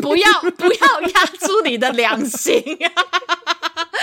[0.00, 3.56] 不要不要压住你的良心啊！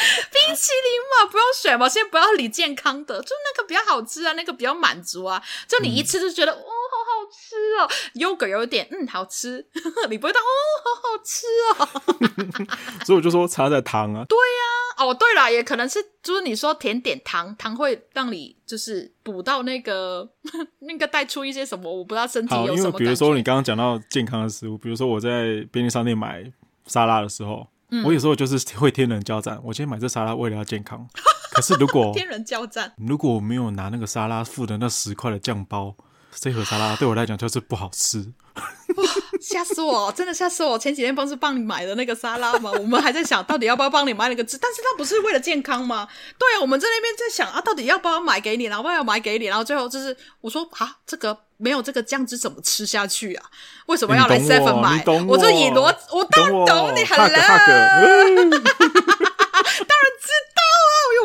[0.31, 7.89] 冰淇淋嘛，不用选嘛，先不要理健康的，就那个比较好吃啊，那个比较满足啊，就你一吃就觉得、嗯、哦，好好吃哦。
[8.13, 9.65] 优格有点嗯好吃，
[10.09, 10.47] 你不会当哦，
[10.85, 11.45] 好好吃
[11.77, 12.67] 哦。
[13.05, 14.25] 所以我就说差在糖啊。
[14.27, 20.27] 对呀、啊，哦，对了，也可能是就是你说甜点糖糖会让你就是补到那个
[20.79, 22.77] 那个带出一些什么，我不知道身体有什么。
[22.77, 26.51] 因为比如说你刚刚讲到健康的食物，比如说我在便利商店买
[26.85, 29.59] 沙拉的时候，嗯、我有时候就是会天人交战。
[29.63, 31.07] 我今天买这沙拉为了要健康，
[31.51, 35.95] 可是如果 天人交战，如果我没有拿那个沙拉付的那十块的酱包，
[36.35, 38.33] 这盒沙拉对我来讲就是不好吃。
[39.37, 39.41] 哇！
[39.41, 40.77] 吓死我，真的吓死我！
[40.77, 42.71] 前几天不是帮你买的那个沙拉吗？
[42.71, 46.07] 我们还在想到底要不要帮你买那个汁，但是它不是为了健康吗？
[46.37, 53.45] 对啊，我们在那边在想啊，到底要不要买给你，然后要不要买给你，然后最后就是我说啊，这个没有这个酱汁怎么吃下去啊？
[53.85, 55.03] 为什么要来 seven 买？
[55.05, 57.37] 我，我就以罗，我当然懂你很了。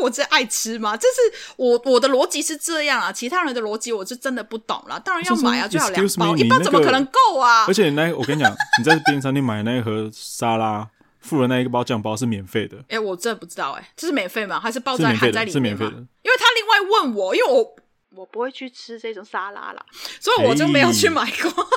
[0.02, 0.96] 我真爱吃吗。
[0.96, 5.00] 这是我我的逻辑是这样啊，其他人的逻辑我是真的不懂了。
[5.00, 7.64] 当然要买啊，最好两包，一包怎么可能够啊？
[7.66, 10.88] 而且那我跟你讲，你在便利商店买那一盒沙拉，
[11.20, 12.78] 付了那一个包酱包是免费的。
[12.88, 14.58] 哎，我真的不知道哎，这是免费吗？
[14.58, 15.52] 还是包在含在里面？
[15.52, 15.92] 是免费的。
[15.92, 17.76] 因为他另外问我，因为我
[18.14, 19.84] 我不会去吃这种沙拉啦，
[20.20, 21.68] 所以我就没有去买过。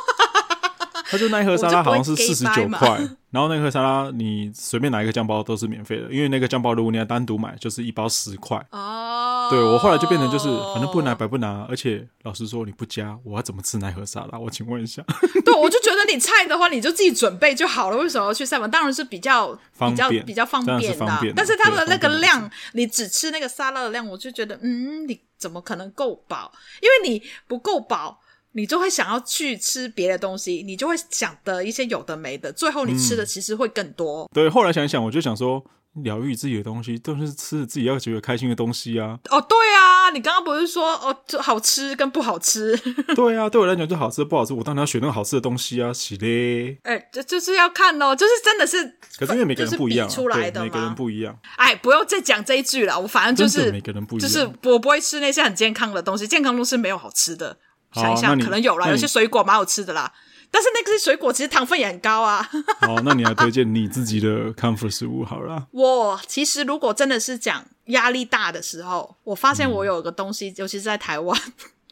[1.09, 2.99] 他就那一盒沙拉好像是四十九块。
[3.31, 8.65] 然后那盒沙拉，你随便拿一个酱包都是免费的，因为那个酱包如果你要单独买，就是一包十块。
[8.71, 14.39] 哦，对，我后来就变成就是，反正不拿白不拿，而且老实说你不加，我要怎么吃那盒沙拉？
[14.39, 15.03] 我请问一下。
[15.43, 18.69] 对，我就觉得你菜的话，你就自己准备就好了，为什么要去 seven？
[18.69, 26.53] 当然是比较比较比较方便的，但是它的那个量，你只吃那个沙拉的量，我就觉得，嗯，你怎么可能够饱？
[26.81, 28.21] 因为你不够饱。
[28.57, 34.23] 你就会想要去吃别的东西，你就会想的一些有的没的，最后你吃的其实会更多。
[34.23, 35.61] 嗯、对，后来想一想，我就想说，
[36.03, 39.19] 疗愈自己的东西都是吃自己要觉得开心的东西啊。
[39.29, 42.77] 哦，对啊，你刚刚不是说哦，就好吃跟不好吃？
[43.13, 46.79] 对啊，对我来讲就好吃不好吃，我当然要选那个好吃的东西啊，是嘞。
[46.83, 51.37] 哎、欸，这就是要看哦，就是真的是，可是因为每个人不一样，出来的每个人不一样。
[51.57, 57.57] 哎，不用再讲这一句了，我反正就是每个人不一样，就是我不会吃那些很健康的东西，健康东西没有好吃的。
[58.01, 60.11] 想一下，可能有啦，有些水果蛮好吃的啦，
[60.51, 62.47] 但是那个水果其实糖分也很高啊。
[62.81, 65.67] 好， 那你来推荐你自己的 comfort 食物好了。
[65.71, 71.39] 我其实如果真的是讲压力大的时候，我发现我有一个东西，嗯、尤其是在台湾。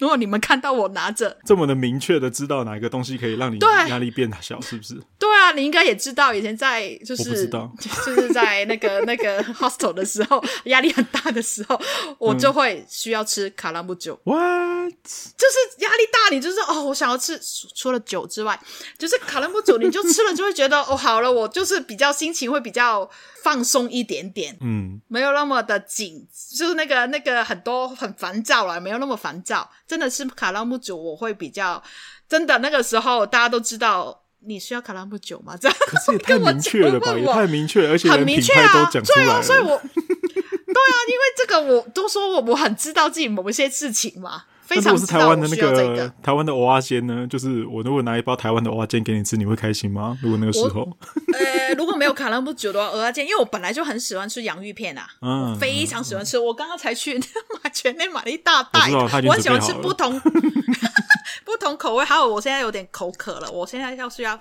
[0.04, 5.02] 如果你们看到我拿着这么的明确的知道哪一个东西可以让你压力变小，是不是？
[5.18, 11.80] 对啊，你应该也知道，以前在就是不知道 就是在那个 那个 hostel 的时候， 压力很大的时候，
[12.18, 14.20] 我就会需要吃卡拉木酒。
[14.26, 14.92] What？
[15.38, 17.40] 就是压力大，你就是哦，我想要吃，
[17.74, 18.60] 除了酒之外，
[18.98, 23.10] 就是卡拉木酒，你就吃了就会觉得哦，好了，我就是比较心情会比较
[23.42, 26.28] 放松一点点，嗯，没有那么的紧，
[26.58, 29.70] 就是那个那个很多很烦躁了，没有那么烦躁。
[29.94, 31.82] 真的是卡拉木酒，我会比较
[32.28, 32.58] 真的。
[32.58, 35.56] 那个时候大家都知道你需要卡拉木酒吗？
[35.56, 44.46] 这样可是也太明确了吧， 也太明确，而且很明确啊，对啊，所以我对啊，因为这个我都说我我很知道自己某一些事情嘛。
[44.66, 50.18] 非常是台湾的那个，个台湾的蚵仔煎呢，就是我如果拿一包台湾的蚵仔煎给你吃，你会开心吗？
[50.22, 50.90] 如果那个时候，
[51.34, 56.38] 呃，如果没有卡那么久的话，蚵仔煎，因为我本来就很喜欢吃洋芋片啊，嗯，非常喜欢吃。
[56.38, 57.18] 嗯、我刚刚才去
[57.64, 60.20] 马全内买了一大袋，我，我很喜欢吃不同
[61.46, 62.06] 不同口味。
[62.06, 64.40] 还有，我现在有点口渴了，我现在要需要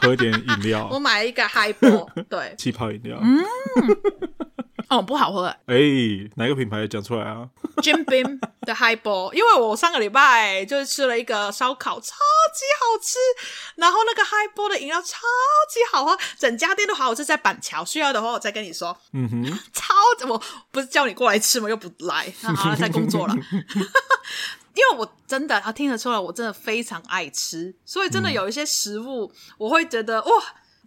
[0.00, 0.88] 喝点饮料。
[0.92, 3.44] 我买了一个 Highball， 对，气泡饮料，嗯。
[4.88, 5.44] 哦，不好喝。
[5.66, 7.46] 哎、欸，哪个品牌讲出来啊
[7.82, 12.16] ？Jim Beam 的 Highball，因为我上个礼拜就是吃了一个烧烤，超
[12.54, 13.18] 级好吃。
[13.76, 15.18] 然后那个 Highball 的饮料超
[15.68, 17.22] 级好喝，整家店都好好吃。
[17.22, 18.96] 在板桥，需要的话我再跟你说。
[19.12, 21.68] 嗯哼，超怎么不是叫你过来吃吗？
[21.68, 23.34] 又不来，那好了，在工作了。
[24.78, 30.30] 因为我真的，他听得出来，我真的非常爱吃，所以真的有一些食物，我会觉得哇。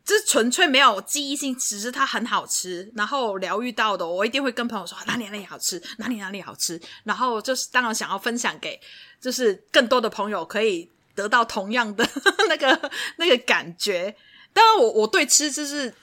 [0.04, 8.82] 这纯粹没有记忆性，只是它很好吃，然后疗愈到的，我一定会跟朋友说哪里哪里好吃，哪里哪里好吃，然后就是当然想要分享给，
[9.22, 12.04] 就是更多的朋友可以得到同样的
[12.50, 14.16] 那个 那个感觉。
[14.54, 15.94] 当然，我我对吃就是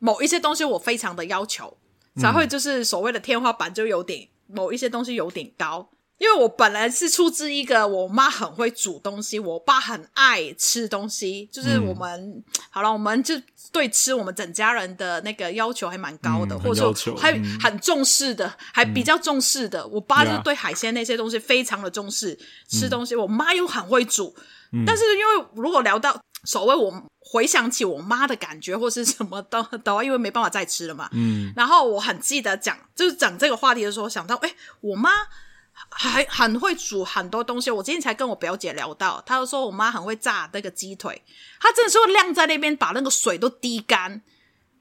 [0.00, 1.78] 某一些东西我非常的要求，
[2.16, 5.88] 才会就是所谓的天花板就有点某一些东西有点高。
[6.20, 13.34] 因为我本来是出自一个我妈很会煮东西，我爸很爱吃东西，就是我们、嗯、好了，我们就
[13.72, 19.86] 对吃我们整家人的那个要求还蛮高的，嗯、或者说还很重视的，嗯、还比较重视的。
[19.86, 24.36] 我爸就对海鲜那些东西非常的重视，嗯、吃东西我妈又很会煮，
[24.72, 34.52] 嗯、但是因为如果聊到所谓我回想起我妈的感觉或是什么的的话，因为没办法再吃了嘛，嗯，然后我很记得讲就是讲这个话题的时候，想到哎，
[34.82, 35.10] 我妈。
[35.88, 41.22] 还很会煮很多东西，我今天才跟我表姐聊到，她就说我妈很会炸那个鸡腿，
[41.60, 44.22] 她真的是会晾在那边，把那个水都滴干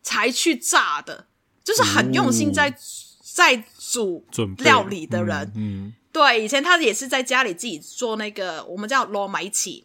[0.04, 1.28] 才去炸的。
[1.64, 2.74] 就是很用心在、哦、
[3.22, 4.26] 在煮
[4.58, 5.52] 料理的人。
[5.56, 9.84] 嗯，嗯对，以前她也是在家里自己做那个，我们叫罗米糍。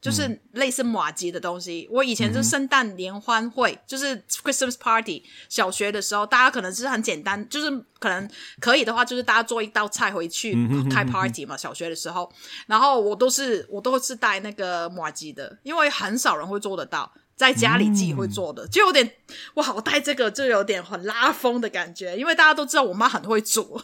[0.00, 1.86] 就是类似马吉的东西。
[1.90, 5.22] 我以前就圣诞联欢会，嗯、就是 Christmas party。
[5.48, 8.28] 小学的时候，大家可能是很简单，就是可能
[8.60, 10.56] 可以的话，就是大家做一道菜回去
[10.90, 11.56] 开 party 嘛。
[11.56, 12.32] 小学的时候，
[12.66, 19.16] 然后我都是我都是带那个马吉的，因为很少人会做得到，在家里自己会做的，就有点
[19.54, 23.78] 哇，我带这个就有点很拉风的感觉，因为大家都知道我妈很会煮，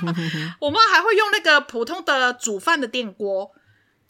[0.60, 3.50] 我妈还会用那个普通的煮饭的电锅。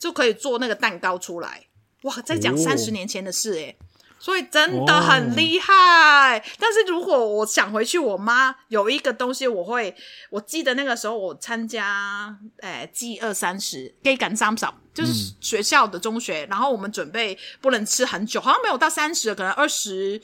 [0.00, 1.66] 就可以做那个蛋糕出来，
[2.02, 2.20] 哇！
[2.22, 3.84] 在讲三十年前的事诶、哦、
[4.18, 6.38] 所以真的很厉害。
[6.38, 9.94] 哦、但是如果我想回去，我妈有一个东西，我会
[10.30, 20.20] 我记得那个时候我参加诶 G 二三十 G 赶三十，就是学校的中学，嗯、然后我们准备不能吃很久，好像没有到三十，可能二十。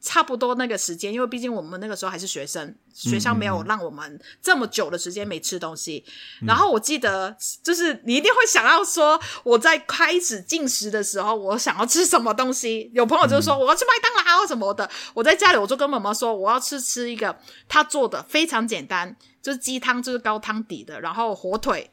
[0.00, 6.02] 差不多那个时间，因为毕竟我们那个时候还是学生，学校没有让我们这么久的时间没吃东西。
[6.40, 12.90] 嗯、然后我记得，就是你一定会想要说，我在开始进食的时候，我想要吃什么东西。
[12.94, 14.86] 有朋友就说我要吃麦当劳什么的。
[14.86, 17.38] 嗯、我在家里我就跟妈妈说，我要吃吃一个
[17.68, 21.90] 他做的非常简单，就是鸡汤，就是高汤底的，然后火腿、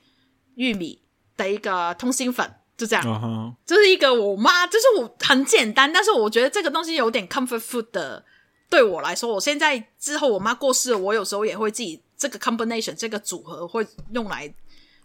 [0.55, 1.01] 玉米
[1.36, 2.53] 的一个通心粉。
[2.78, 3.54] 就这样，uh huh.
[3.66, 8.24] 就是一个我妈，就是我很简单，但是我觉得这个东西有点 comfort food 的。
[8.70, 14.48] 对我来说，我现在之后我妈过世了，我有时候也会自己这个 combination 这个组合会用来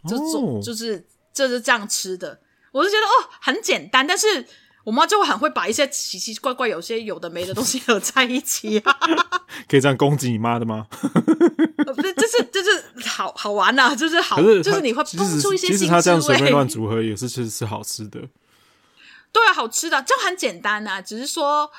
[0.08, 0.62] 就做，oh.
[0.62, 2.38] 就是就是这样吃的。
[2.72, 4.46] 我就觉得哦，很简单，但是
[4.84, 8.98] 我妈就会很会把一些奇奇怪怪、有些有的没的东西 合在一起啊。
[9.68, 10.86] 可以这样攻击你妈的吗？
[11.94, 15.78] 不是，就是就是好好玩呐、啊，就是好，是就是你会蹦出一些新滋味。
[15.78, 18.20] 其实他这样随便乱组合也是其实是好吃的。
[19.30, 21.00] 对啊，好吃的，就很简单呐、啊。
[21.02, 21.70] 只是说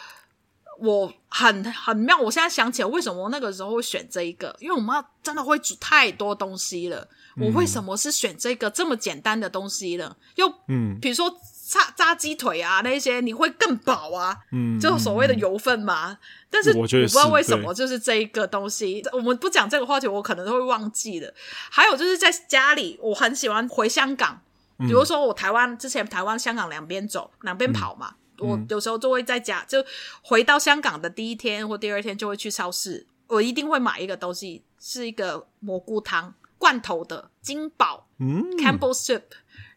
[0.80, 7.08] 我很很妙，我现在想起来为什么我那个时候会选这一个，因为我妈真的会煮太多东西了。
[7.38, 10.16] 我为什么是选这个这么简单的东西呢？
[10.36, 11.36] 又嗯，比如说。
[11.74, 16.11] 炸炸鸡腿啊，那些你会更饱啊，嗯，就所谓的油分嘛。
[16.11, 16.17] 嗯、
[16.51, 21.34] 但是我，觉得我不知道为什么，就是这一个东西，对我们不讲这个话题，我可能都会忘记的。
[21.71, 24.39] 还有就是在家里，我很喜欢回香港，
[24.78, 28.13] 比如说我台湾之前台湾香港两边走，两边跑嘛。
[28.39, 29.84] 嗯、我有时候就会在家，就
[30.21, 39.24] 回到香港的第一天或第二天就会去超市，我一定会买一个东西，是一个蘑菇汤，罐头的金宝，嗯，Campbell Soup。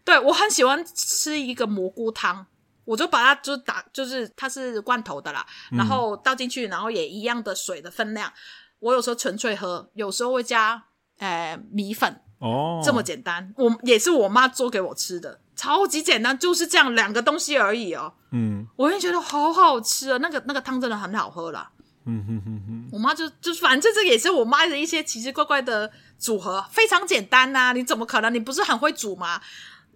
[0.07, 2.47] 对，我很喜欢吃一个蘑菇汤，
[2.85, 8.33] 我就把它就打，就是它是罐头的啦，然后倒进去，然后也一样的水的分量。
[8.79, 10.85] 我有时候纯粹喝，有时候会加
[11.19, 13.53] 呃米粉哦，这么简单。
[13.57, 18.15] 我也是我妈做给我吃的，超级简单，就是这样两个东西而已哦。
[18.31, 21.73] 嗯，我也觉得好好吃啊，那个那个汤真的很好喝啦。
[22.05, 27.73] 嗯哼哼哼，我妈就就反正这也是我妈的一些奇奇怪怪的组合，非常简单呐、啊。
[27.73, 28.33] 你怎么可能？
[28.33, 29.41] 你不是很会煮吗？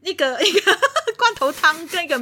[0.03, 0.78] 一个 一个
[1.16, 2.18] 罐头汤，跟一个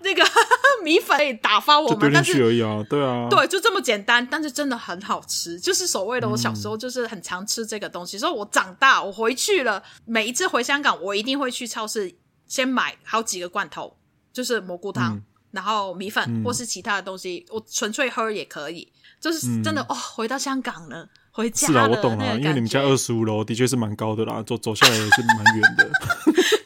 [0.00, 0.24] 那个
[0.82, 12.12] 米粉可以打发我们，但是而已啊，对啊，对，就这么简单，但是真的很好吃，就是所谓的我小时候就是很常吃这个东西，嗯、所以我长大我回去了，每一次回香港，我一定会去超市
[12.46, 13.96] 先买好几个罐头，
[14.32, 18.90] 就是蘑菇汤，嗯、然后米粉、嗯、或是其他的东西，我纯粹喝也可以，
[19.20, 25.90] 就是真的、嗯、哦，回到香港了，回家了，是啊，我懂啊，因为你们家二十五楼的确是蛮高的啦，走走下来也是蛮远的。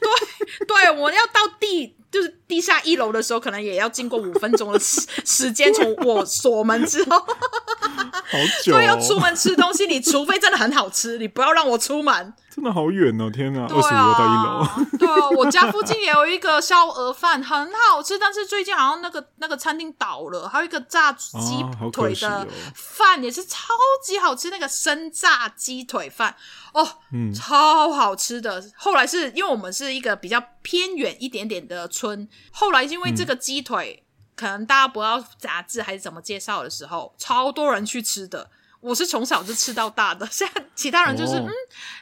[0.69, 5.73] 对，我要到地就是地下一楼的时候，可能也要经过五分钟的时时间。
[5.73, 8.75] 从我锁门之后，好久、哦。
[8.75, 12.33] 所以要出门吃东西，你除非真的很好吃，你不要让我出门。
[12.51, 13.31] 真的好远哦！
[13.33, 14.99] 天哪，二十五楼到一楼。
[14.99, 20.49] 对啊，我家附近也有一个烧鹅饭，很好吃，但是最近好像那个那个餐厅倒了。
[20.49, 23.75] 还有一个炸鸡腿的饭也是超
[24.05, 26.35] 级好吃，那个生炸鸡腿饭。
[26.75, 28.61] 哦，嗯，超好吃的。
[28.77, 38.51] 后来是因为我们是一个比较偏远一点点的村，后来因为这个鸡腿，嗯、可能大家不知道杂志还是怎么介绍的时候，超多人去吃的。
[38.81, 41.53] 我是从小就吃到大的， 现在其他人就是、哦、嗯，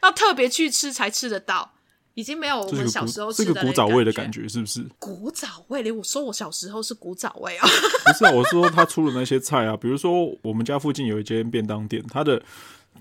[0.03, 1.73] 要特别去吃才吃得到，
[2.15, 4.87] 已经没有我们小时候吃的这个古早味的感觉，是不是？
[4.99, 7.67] 古早味连，我说我小时候是古早味啊，
[8.05, 12.43] 不是啊，我说他出了那些菜啊， 比如说我们家附近有一间便当店，它的。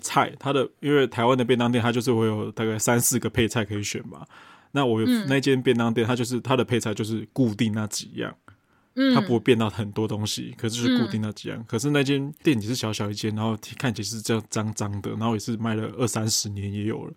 [0.02, 4.28] 菜，它的因为台湾的便当店，它就是会有大概三四个配菜可以选嘛。
[4.76, 8.36] 那我有那间便当店，它就是它的配菜就是固定那几样，
[8.96, 11.58] 嗯，它不会变到很多东西，可是就是固定那几样。
[11.58, 17.14] 嗯、可是那间店也是小小一间，然后看起来是这样脏脏的，然后也是卖了二三十年也有了，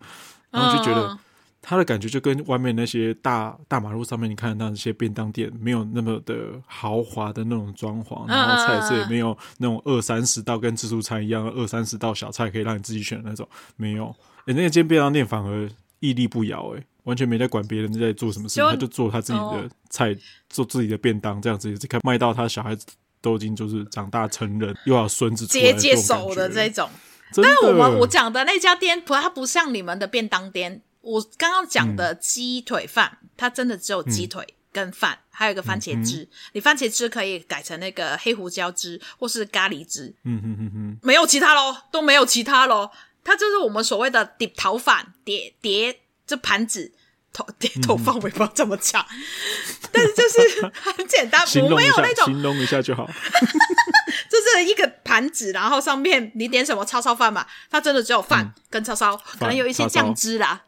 [0.53, 1.19] 然后就觉得
[1.61, 6.35] 它的感觉就跟外面那些大大马路上面你看到那些便当店没有那么的
[6.65, 13.47] 豪华的那种装潢，然后菜色也没有那种二三十道跟自助餐一样二三十道小菜可以让你自己选的那种，
[13.77, 14.15] 没有。
[14.47, 20.15] 哎、欸，那间便当店反而屹立不摇，哎，完全没在管别人在做什么事情，他就做他自己的菜，
[20.51, 22.87] 做自己的便当，这样子，看卖到他小孩子
[23.23, 26.89] 都已经就是长大成人，又要孙子接接手的这种。
[27.35, 30.83] 但是我们我讲的那家店，不，它不像你们的便当店。
[31.01, 36.23] 我刚刚讲的鸡腿饭，嗯、它真的只有鸡腿跟饭，嗯、还有一个番茄汁。
[36.25, 40.15] 嗯、你番茄汁可以改成那个黑胡椒汁或是咖喱汁。
[40.25, 42.91] 嗯哼哼哼，没有其他喽，都没有其他喽。
[43.25, 46.93] 它就是我们所谓的碟头饭，碟碟这盘子
[47.39, 53.07] 头碟头饭，我也不知道怎么长，嗯、但是就是很简单，我没有那种形容一下就好。
[54.29, 60.63] 就是一个盘子，然后上面你点什么叉烧饭嘛，它真的只有饭跟叉烧，嗯、可能有一些酱汁啦。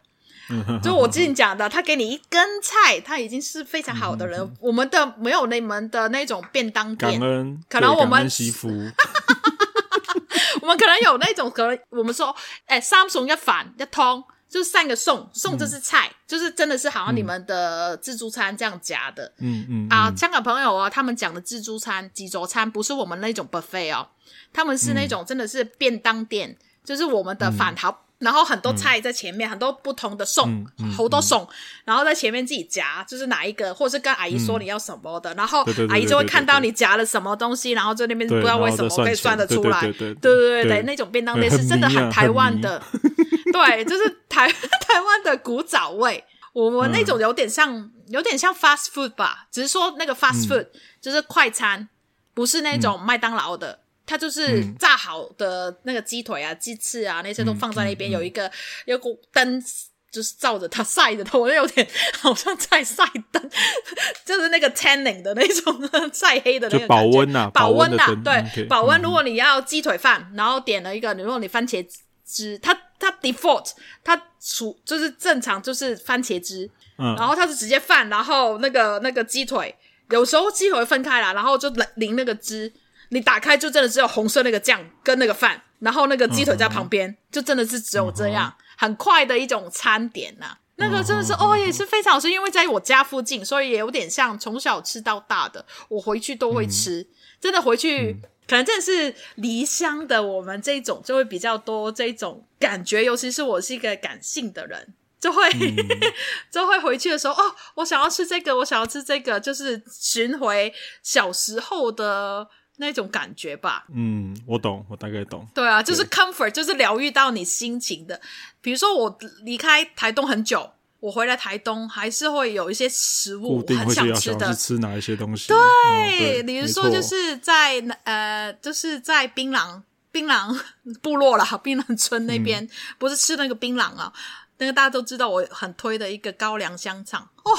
[0.82, 4.40] 就我之前讲的，他给你一根菜，他已经是非常好的人。
[4.40, 8.68] 嗯、我们的没有你们的那种便当店，恩可能我们媳妇，
[10.60, 12.34] 我们可能有那种，可能我们说，
[12.66, 19.32] 哎，三餸一饭一汤，就是三个送送就是菜，嗯、就是真的是好像你们的自助餐这样夹的。
[19.38, 24.08] 嗯嗯啊，香港朋友哦，他们讲的自助餐、几桌餐不是我们那种 buffet 哦，
[24.52, 27.96] 他们是那种真的是便当店，嗯、就是我们的饭盒。
[28.20, 31.48] 嗯然后很多菜在前面，嗯、很多不同的送，好多餸，
[31.86, 42.82] 然后在前面自己夹，就是哪一个，或者是跟阿姨说你要什么的，嗯、然后阿姨就会看到你夹了什么东西，然后在那边不知道为什么可以算得出来，对对对对，那种便当店是真的很台湾的，
[43.54, 51.88] 对，就是台台湾的古早味，我们那种有点像，嗯、有点像 fast food 吧，只是说那个 fast food、嗯、就是快餐，
[52.34, 53.78] 不是那种麦当劳的。
[54.10, 58.50] 它就是炸好的那个鸡腿啊、鸡翅啊，那些都放在那边，有一个
[58.86, 59.62] 有股灯，
[60.10, 61.88] 就是照着它晒着的，头有点
[62.18, 63.50] 好像在晒灯，
[64.26, 69.00] 就是那个 tanning 的那种晒黑的那个保温呐，保温呐，对，保温。
[69.00, 71.86] 如果你要鸡腿饭，然后点了一个，如果你番茄
[72.26, 73.70] 汁，它它 default
[74.02, 79.72] 它出就是正常就是番茄汁，嗯，然后它是直接饭，然后那个那个鸡腿，
[80.10, 82.72] 有时候鸡腿会分开了，然后就淋那个汁。
[83.10, 87.16] 你打开就真的只有红色那个酱跟那个饭，然后那个鸡腿在旁边，uh.
[87.32, 88.62] 就真的是只有这样，uh.
[88.78, 90.58] 很快的一种餐点呐、啊。
[90.76, 91.50] 那个真的是、uh.
[91.50, 97.04] 哦，也是非常好吃，因为在我家附近，所以也有点像从小吃到大的，我回去都会吃。
[97.04, 97.08] Uh.
[97.40, 98.16] 真的回去，uh.
[98.48, 106.12] 可能真的是离乡的我们这种就会比较多这种感觉，尤其是我是一个感性的人，就会、uh.
[106.48, 112.48] 就会回去的时候，哦，我想要吃这个，我想要吃这个，就是寻回小时候的。
[112.80, 115.46] 那种感觉吧，嗯，我懂，我大概懂。
[115.54, 118.18] 对啊，就是 comfort，就是疗愈到你心情的。
[118.62, 124.54] 比如说我离开台东很久，我回来台东还是会有一些食物我很想吃的。
[124.54, 125.48] 吃哪一些东西？
[125.48, 130.58] 对，比如说就是在呃，就是在槟榔槟榔
[131.02, 134.10] 部落啦，槟榔村那边，嗯、不是吃那个槟榔啊，
[134.56, 137.58] 那个大家都知道我很推的一个高粱香肠哦。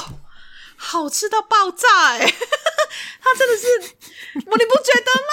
[0.84, 2.18] 好吃到爆炸哎、
[3.22, 3.66] 它真的是，
[4.46, 5.32] 我你不觉得吗？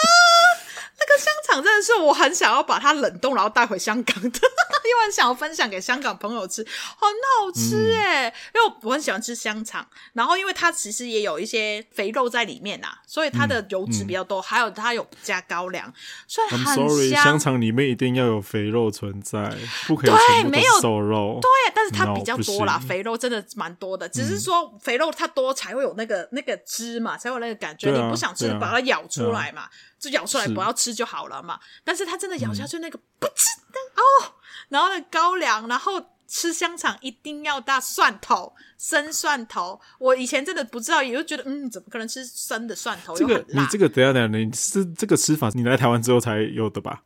[0.99, 8.29] 那个香肠真的是我很想要把它冷冻，然后带回香港的， 因为很想要分享给香港朋友吃，很好吃哎、欸！
[8.29, 15.91] 嗯、因为我很喜欢吃香肠，然后因为它其实也有一些肥肉在里面呐，所以它的油脂比较多，嗯嗯、还有它有加高粱，
[16.27, 16.75] 所以很香。
[16.75, 19.55] Sorry, 香肠里面一定要有肥肉存在，
[19.87, 21.39] 不可以全部都是瘦肉。
[21.41, 27.89] 对，但是它比较多啦肥肉真的蛮多的，只是说肥肉它多才会有那个那个汁嘛，才有那个感觉。
[27.89, 29.63] 啊、你不想吃，啊、把它咬出来嘛。
[29.99, 34.33] 就咬出来不要吃就好了嘛，是但是他真的咬下去那个不吃的哦，
[34.69, 39.79] 然后那高粱，然后吃香肠一定要大蒜头，生蒜头。
[39.97, 43.15] 我以前真的不知道，也就觉得嗯，怎么可能吃生的蒜头？
[43.15, 47.03] 这个你这个等下等下，你是这个吃法，你来台湾之后才有的吧？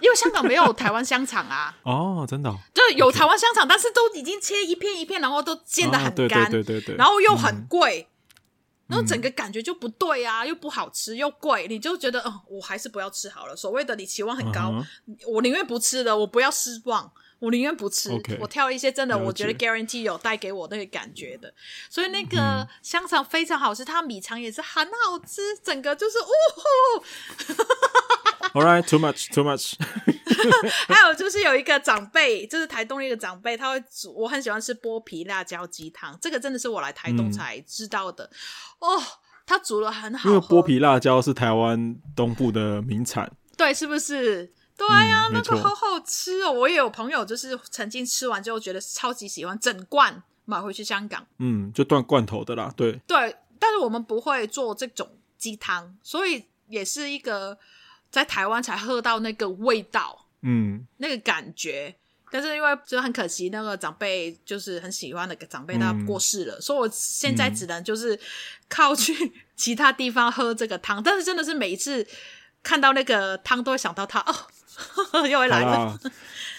[0.00, 1.76] 因为香港没有台湾香肠啊。
[1.84, 8.08] 哦，真的、哦，就有台湾香肠.但是都已经切一片一片，然后都煎的很干，对对对对对，然后又很贵。
[8.10, 8.17] 嗯
[8.88, 13.54] 然后整个感觉就不对啊，又不好吃又贵，你就觉得，哦，我还是不要吃好了。
[13.54, 15.30] 所谓的你期望很高，uh huh.
[15.30, 18.08] 我宁愿不吃的，我不要失望，我宁愿不吃。
[18.08, 18.38] Okay.
[18.40, 21.52] 我挑一些真的，我觉得 guarantee 有带给我那个感觉的。
[21.90, 27.04] 所以那个香肠非常好吃，它米肠也是很好吃，整个就是，呜呼。
[28.52, 29.74] All right, too much, too much.
[30.88, 34.14] 还有就是有一个长辈，就是台东的一个长辈，他会煮。
[34.14, 38.24] 我很喜欢吃剥皮辣椒鸡汤，这个真的是我来台东才知道的。
[38.80, 39.02] 嗯、哦，
[39.46, 40.28] 他煮了很好。
[40.28, 44.52] 因为剥皮辣椒是台湾东部的名产，对，是不是？
[44.76, 46.52] 对呀、啊，嗯、那个好好吃哦！
[46.52, 51.26] 我也有朋友就是曾经吃完之后觉得超级喜欢，整罐买回去香港。
[51.38, 53.36] 嗯，就断罐头的啦，对对。
[53.58, 57.58] 但是我们不会做这种鸡汤，所以也是一个
[58.10, 61.94] 在台湾才喝到那个味道，嗯，那个感觉。
[62.30, 68.18] 但是因为就很可惜，那个长辈就是很喜欢的长辈他过世了，嗯、所以我现在只能就是
[68.68, 71.00] 靠去其他地方喝这个汤。
[71.00, 72.06] 嗯、但是真的是每一次
[72.62, 74.32] 看到那个汤，都会想到他哦，
[74.76, 75.98] 呵 呵又会来了。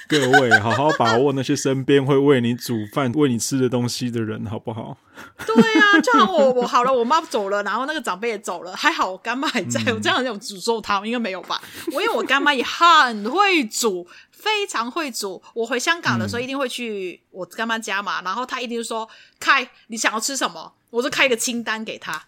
[0.10, 4.98] 各位，好好把握那些身边会为你煮饭、喂你吃的东西的人，好不好？
[5.46, 9.80] 对呀、啊，就好我我好了，我妈走了，然后那个长辈也走了，还好我干妈还在。
[9.86, 11.62] 嗯、我这样有诅咒他，应该没有吧？
[11.94, 15.40] 我因为我干妈也很会煮，非常会煮。
[15.54, 19.08] 我回香港的时候一定会去我干妈家嘛，然后她一定说
[19.40, 22.20] ：“开，你想要吃什么？”我就开一个清单给她。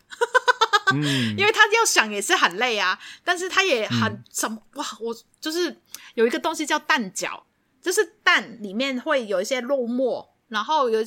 [0.93, 1.01] 嗯，
[1.35, 5.81] 因为她要想也是很累啊，但是她也很、嗯、什么哇，我就是
[6.13, 7.39] 有一个东西叫蛋饺。
[7.81, 10.99] 就是蛋里面会有一些肉末，然后有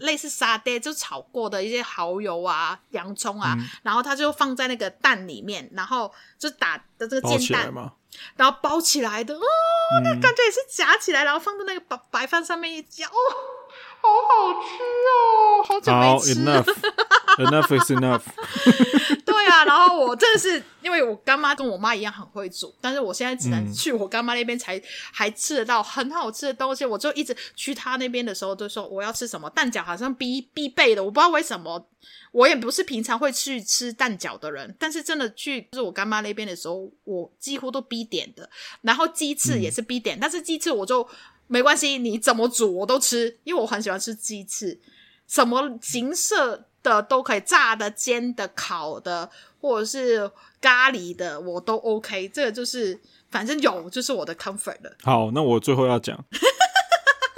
[0.00, 7.72] 类似沙爹，就炒过的一些蚝油啊、洋葱啊，嗯、然后它就放在那个蛋里面，然后就打的这个煎蛋，
[8.36, 9.40] 然后包起来的哦，
[9.96, 13.12] 嗯、那感觉也是夹起来，然后放在那个白白饭上面一夹，哦，
[14.04, 16.64] 好好吃哦，好久没吃了。
[17.38, 18.22] Enough is enough。
[19.24, 24.82] 对啊，然后我真的是因为我干妈跟我妈一样很会煮，但是我现在只能去我干妈那边才、嗯、
[25.12, 26.84] 还吃得到很好吃的东西。
[26.84, 31.02] 我就一直去她那边的时候就说我要吃什么蛋饺，好像必必备的。
[31.02, 31.88] 我不知道为什么，
[32.30, 38.48] 我也不是平常会去吃蛋饺的人，但是真的去就是我干妈那边的时候，我几乎都必点的。
[38.82, 41.06] 然后鸡翅也是必点，嗯、但是鸡翅我就
[41.46, 44.80] 没关系，你怎么煮我都吃，因为我很喜欢吃鸡翅，
[45.26, 46.34] 什么形式
[46.82, 49.30] 的都可以，炸的、煎的、烤的，
[49.60, 50.30] 或者是
[50.60, 52.28] 咖喱的，我都 OK。
[52.28, 52.98] 这个就是
[53.30, 54.96] 反正有，就是我的 comfort 了。
[55.02, 56.24] 好，那我最后要讲，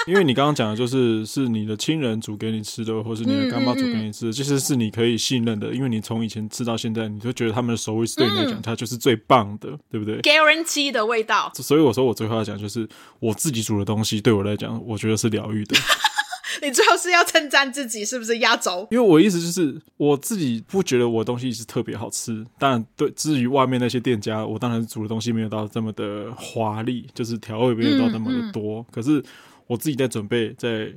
[0.06, 11.50] 因为你刚刚讲的就是是你的亲人煮给你吃的，或是你的干妈煮给你吃的，其实、是你可以信任的，因为你从以前吃到现在，你就觉得他们的手艺是对你来讲，嗯、它就是最棒的，对不对？Guarantee 的味道。
[11.54, 12.88] 所以我说，我最后要讲就是
[13.18, 15.76] 我自己煮的东西，对我来讲，我觉得是疗愈的。
[16.62, 18.86] 你最后是要称赞自己是不是压轴？
[18.90, 28.80] 因为我意思就是我自己不觉得我的东西是特别好吃，但对，至于外面那些店家，我当然煮的东西没有到这么的华丽，就是调味没有到那么的多。
[28.80, 29.22] 嗯嗯、可是
[29.66, 30.92] 我自己在准备，在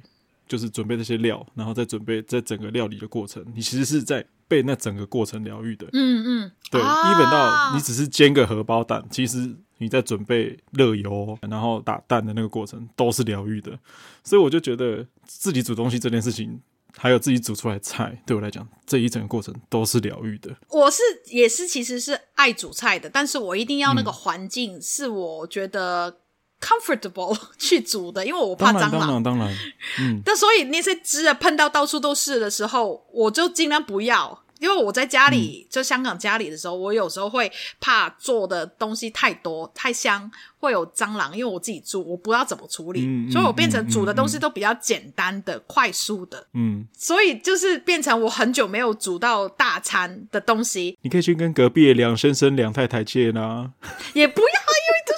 [0.47, 5.87] 就是准备那些料，然后再准备在整个料理的过程，你其实是在被那整个过程疗愈的。
[5.93, 9.55] 嗯嗯，对，啊、一本到你只是煎个荷包蛋，其实。
[9.81, 13.79] 你在准备热油，然后打蛋的那个过程都是疗愈的，
[14.25, 16.59] 所以我就觉得自己煮东西这件事情，
[16.97, 20.53] 还有自己煮出来的菜，对我来讲这一整个过程都是疗愈的。
[20.67, 26.17] 我是也是其实是爱煮菜的，但是我一定要那个环境是我觉得
[26.59, 28.91] comfortable 去煮的，因为我怕蟑螂。
[28.91, 29.55] 当然当然，
[29.99, 30.21] 嗯。
[30.25, 34.43] 但所以那些汁啊喷到到处都是的时候，我就尽量不要。
[34.59, 37.49] 因为我在家里，嗯、就香港家里的时候，我有时候会
[37.79, 40.29] 怕做的东西太多太香，
[40.59, 41.31] 会有蟑螂。
[41.31, 46.45] 因为我自己住，我不知道怎么处理，嗯、所以我变成煮的东西都比较简单的、嗯、快速的。
[46.55, 50.97] 嗯，所以就是变成我很久没有煮到大餐的东西。
[51.03, 53.71] 你可以去跟隔壁的梁先生、梁太太借呢。
[54.11, 54.45] 也不要，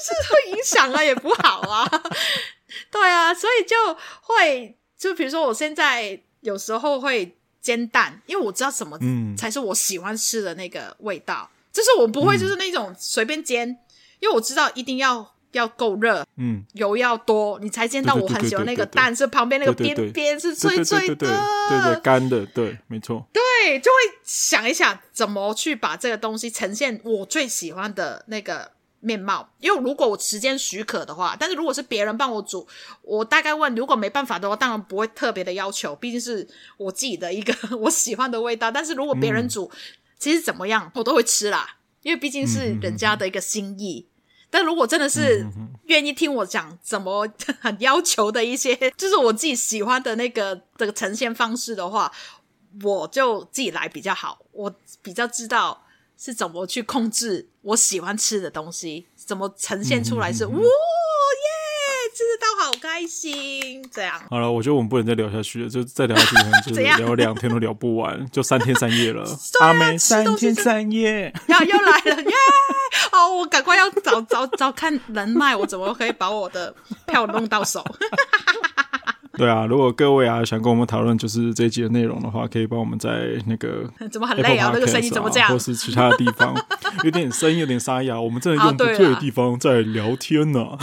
[0.01, 1.87] 是会影响啊，也不好啊。
[2.91, 3.75] 对啊，所以就
[4.21, 7.37] 会就比如说，我现在有时候会。
[7.61, 8.97] 煎蛋，因为我知道什么
[9.37, 13.77] 才是我喜欢吃的那个味道，嗯、就是我不会就是那种随便煎，嗯、
[14.21, 21.15] 因为我知道一定要要够热，嗯，油要多，你才煎到我很喜欢那个蛋，是旁边那个边边是脆脆的，
[21.69, 28.71] 对对干的，对，没错，对，就会想一想怎么去把这个东西呈现我最喜欢的那个。
[29.01, 32.65] 面貌，因为如果我时间许可的话，但是如果是别人帮我煮，
[33.01, 36.47] 我大概问，如果没办法的话，当然不会特别的要求，毕竟是
[36.77, 38.71] 我自己的一个 我喜欢的味道。
[38.71, 39.69] 但是如果别人煮，
[40.17, 44.07] 其实怎么样我都会吃啦，因为毕竟是人家的一个心意。
[44.51, 45.47] 但如果真的是
[45.85, 47.27] 愿意听我讲怎么
[47.79, 52.11] 要求的一些，就是我自己喜欢的那个这个呈现方式的话，
[52.83, 54.71] 我就自己来比较好，我
[55.01, 55.85] 比较知道。
[56.23, 59.07] 是怎么去控制我喜欢吃的东西？
[59.15, 60.45] 怎么呈现出来是？
[60.45, 60.61] 哇耶，
[62.13, 63.83] 吃得到好开心！
[63.91, 69.25] 这样好了，我觉得我们不能再聊下去了，就再聊下去可能就是 聊两天都聊不完， 就三天三夜了。
[69.61, 72.31] 阿妹三天三夜，要又来了耶！
[73.13, 76.75] 哦，我赶快要找找找看人脉，我怎么可以把我的
[77.07, 77.83] 票弄到手？
[79.37, 84.71] 对啊，如果各位啊想跟我们讨论就是这一集的内容的话，可以帮我们在那个 怎么很累啊？
[84.73, 85.49] 那个声音怎么这样？
[85.49, 86.53] 或是其他的地方
[87.03, 90.77] 有点声音有点沙哑，我们真的用不对的地方在聊天呢、啊。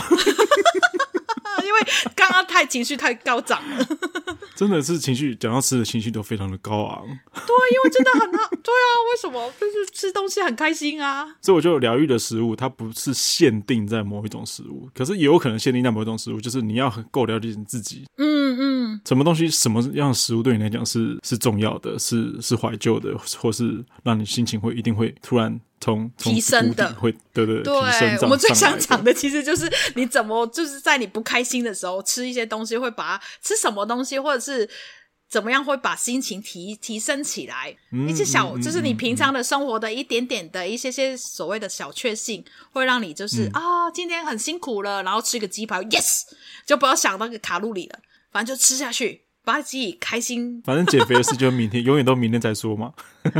[1.69, 3.85] 因为刚刚太情绪太高涨了。
[4.57, 7.05] 真的是情绪，讲到吃的情绪都非常的高昂。
[7.05, 8.49] 对，因为真的很好。
[8.49, 9.51] 对啊，为什么？
[9.59, 11.25] 就是吃东西很开心啊。
[11.41, 18.05] 所以我觉得疗愈的食物，它不是限定在某一种食物，可是也有可能限定在某一种食物，就是你要很够了解你自己。
[18.17, 18.78] 嗯嗯。
[19.05, 25.59] 什么东西、什么样的食物对你来讲是是重要的，是是怀旧的，或是让你心情会一定会突然。
[25.81, 34.69] 从提升的会，对对对，我们最想讲的其实就是你怎么就是在你不开心的时候吃一些东西，会把它吃什么东西，或者是
[35.29, 37.73] 怎么样会把心情提提升起来。
[38.09, 42.43] 一些小，就是你平常的生活的一点点的一些些所谓的小确幸，
[42.73, 46.23] 会让你就是啊、哦，今天很辛苦了，然后吃个鸡排，yes，
[46.65, 47.99] 就不要想那个卡路里了，
[48.31, 49.25] 反正就吃下去。
[49.41, 52.93] 把自己开心，反正减肥的事就明天， 永远都明天再说嘛。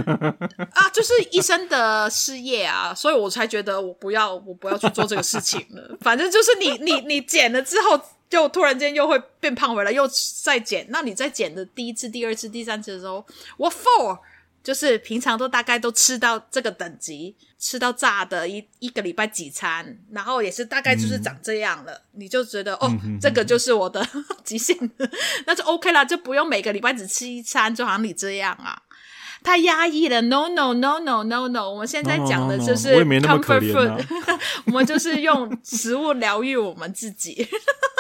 [0.74, 5.96] 啊，就是一生的事业啊，所以我才觉得我不要，我不要去做这个事情了。
[6.02, 10.10] 反正就是你，你，你减了之后，就突然间又会变胖回来，又
[10.42, 10.88] 再减。
[10.90, 13.24] 那你在减的第一次、第二次、第三次的时候，
[13.58, 14.18] 我 for。
[14.64, 22.92] 就是平常都大概都吃到这个等级，吃到炸的一一个礼拜几餐，然后也是大概就是长这样了，嗯、你就觉得哦，
[23.22, 24.06] 这个就是我的
[24.44, 24.78] 极限，
[25.46, 28.82] 那就 OK 了，就不用每个礼拜只吃一餐，就好像你这样啊，
[29.44, 30.22] 太压抑了。
[30.24, 34.06] No no no no no no，我们现在讲的就是 comfort food，
[34.68, 37.48] 我们就是用食物疗愈我们自己。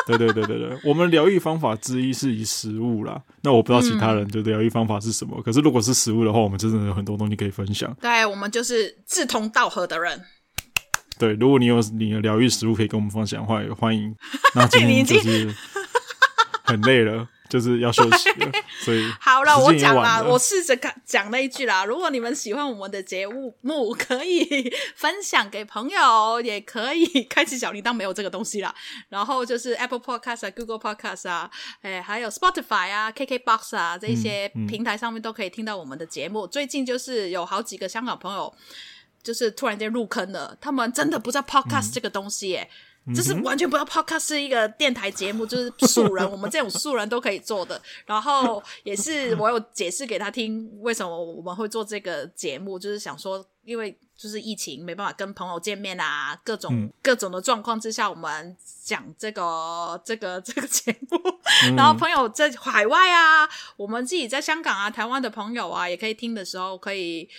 [0.05, 3.21] 对对对对对，我们疗愈方法之一是以食物啦。
[3.43, 7.95] 那我不知道其他人的疗愈方法是什么，嗯、可是如果是食物的话，我们真的有很多东西可以分享。
[8.01, 10.19] 对，我们就是志同道合的人。
[11.19, 14.15] 对，如果你有你的疗愈食物可以跟我们分享的话，也欢迎。
[14.55, 15.53] 那今天 就是
[16.63, 17.27] 很累了。
[17.49, 18.51] 就是要休息了，
[18.85, 21.83] 所以好了，我讲啦，我试着讲讲那一句啦。
[21.83, 28.73] 如果你们喜欢我们的节目，可以分享给朋友，也可以开启小铃铛，没有这个东西啦。
[29.09, 31.49] 然后就是 Apple Podcast 啊、Google Podcast 啊，
[31.81, 36.45] 哎，还有 Spotify 啊、KKBox 啊这些平台上面都可以听到我们的节目。
[36.45, 38.53] 嗯嗯、最近就是有好几个香港朋友，
[39.23, 42.69] 就是突然间入坑了，他们真的不知道 Podcast 这个东西耶。
[42.69, 42.75] 嗯
[43.15, 47.81] 就是完全不知道 Podcast 是一个电台节目，就是素人，我们这种素人都可以做的。
[48.05, 61.17] 然后也是我有解释给他听，为什么我们会做这个节目，就是想说，因为就是疫情没办法跟朋友见面啊，各种、嗯、各种的状况之下，我们讲这个这个这个节目。
[61.65, 67.29] 嗯、然后朋友在海外啊，我们自己在香港啊、台湾的朋友啊，也可以听的时候可以。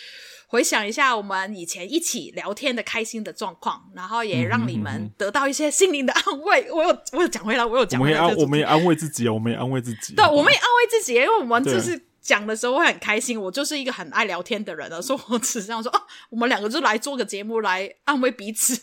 [0.50, 6.68] 回想一下我们以前一起聊天的开心的状况，然后也让你们得到一些心灵的安慰。
[6.72, 8.20] 我有我有讲回来，我有讲回来。
[8.34, 10.12] 我们也安慰自己啊，我们也安慰自己。
[10.16, 13.40] 对，我们也安慰自己，因为我们就是讲的时候会很开心。
[13.40, 18.76] 我就是一个很爱聊天的人了，所以我只是这样说哦，我们两个就来做个节目来安慰彼此。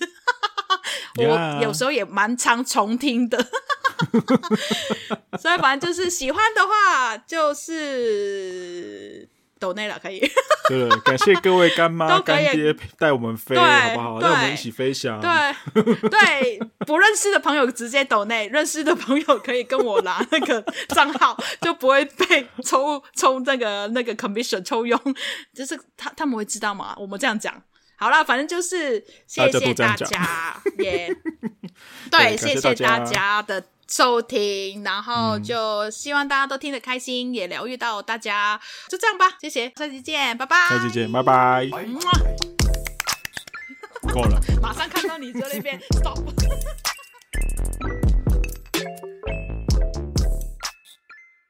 [1.19, 3.45] 我有时候也蛮常重听的，
[5.37, 9.27] 所以反正就是喜欢的话就是。
[9.59, 10.19] 抖内了可以，
[10.67, 14.19] 对，感谢各位干妈 干爹带我们飞，好不好？
[14.19, 15.19] 让我们一起飞翔。
[15.19, 15.29] 对
[16.09, 24.99] 对， 不认识的朋友直接抖内，认识的朋友可以跟我拿那个账号， 就不会被抽抽那个那个 commission 抽佣。
[25.53, 26.93] 就是他他们会知道吗？
[26.97, 27.53] 我们这样讲
[27.97, 31.15] 好了，反正就是谢谢大家，耶，
[32.11, 33.63] 对，谢谢大家的。
[33.87, 38.59] 收听，然后就希望大家都听得开心，也疗愈到大家，
[38.89, 41.67] 就这样吧，谢谢，下期见，拜拜，下期见，拜拜，
[44.13, 46.19] 够了，马上看到你在那边 stop。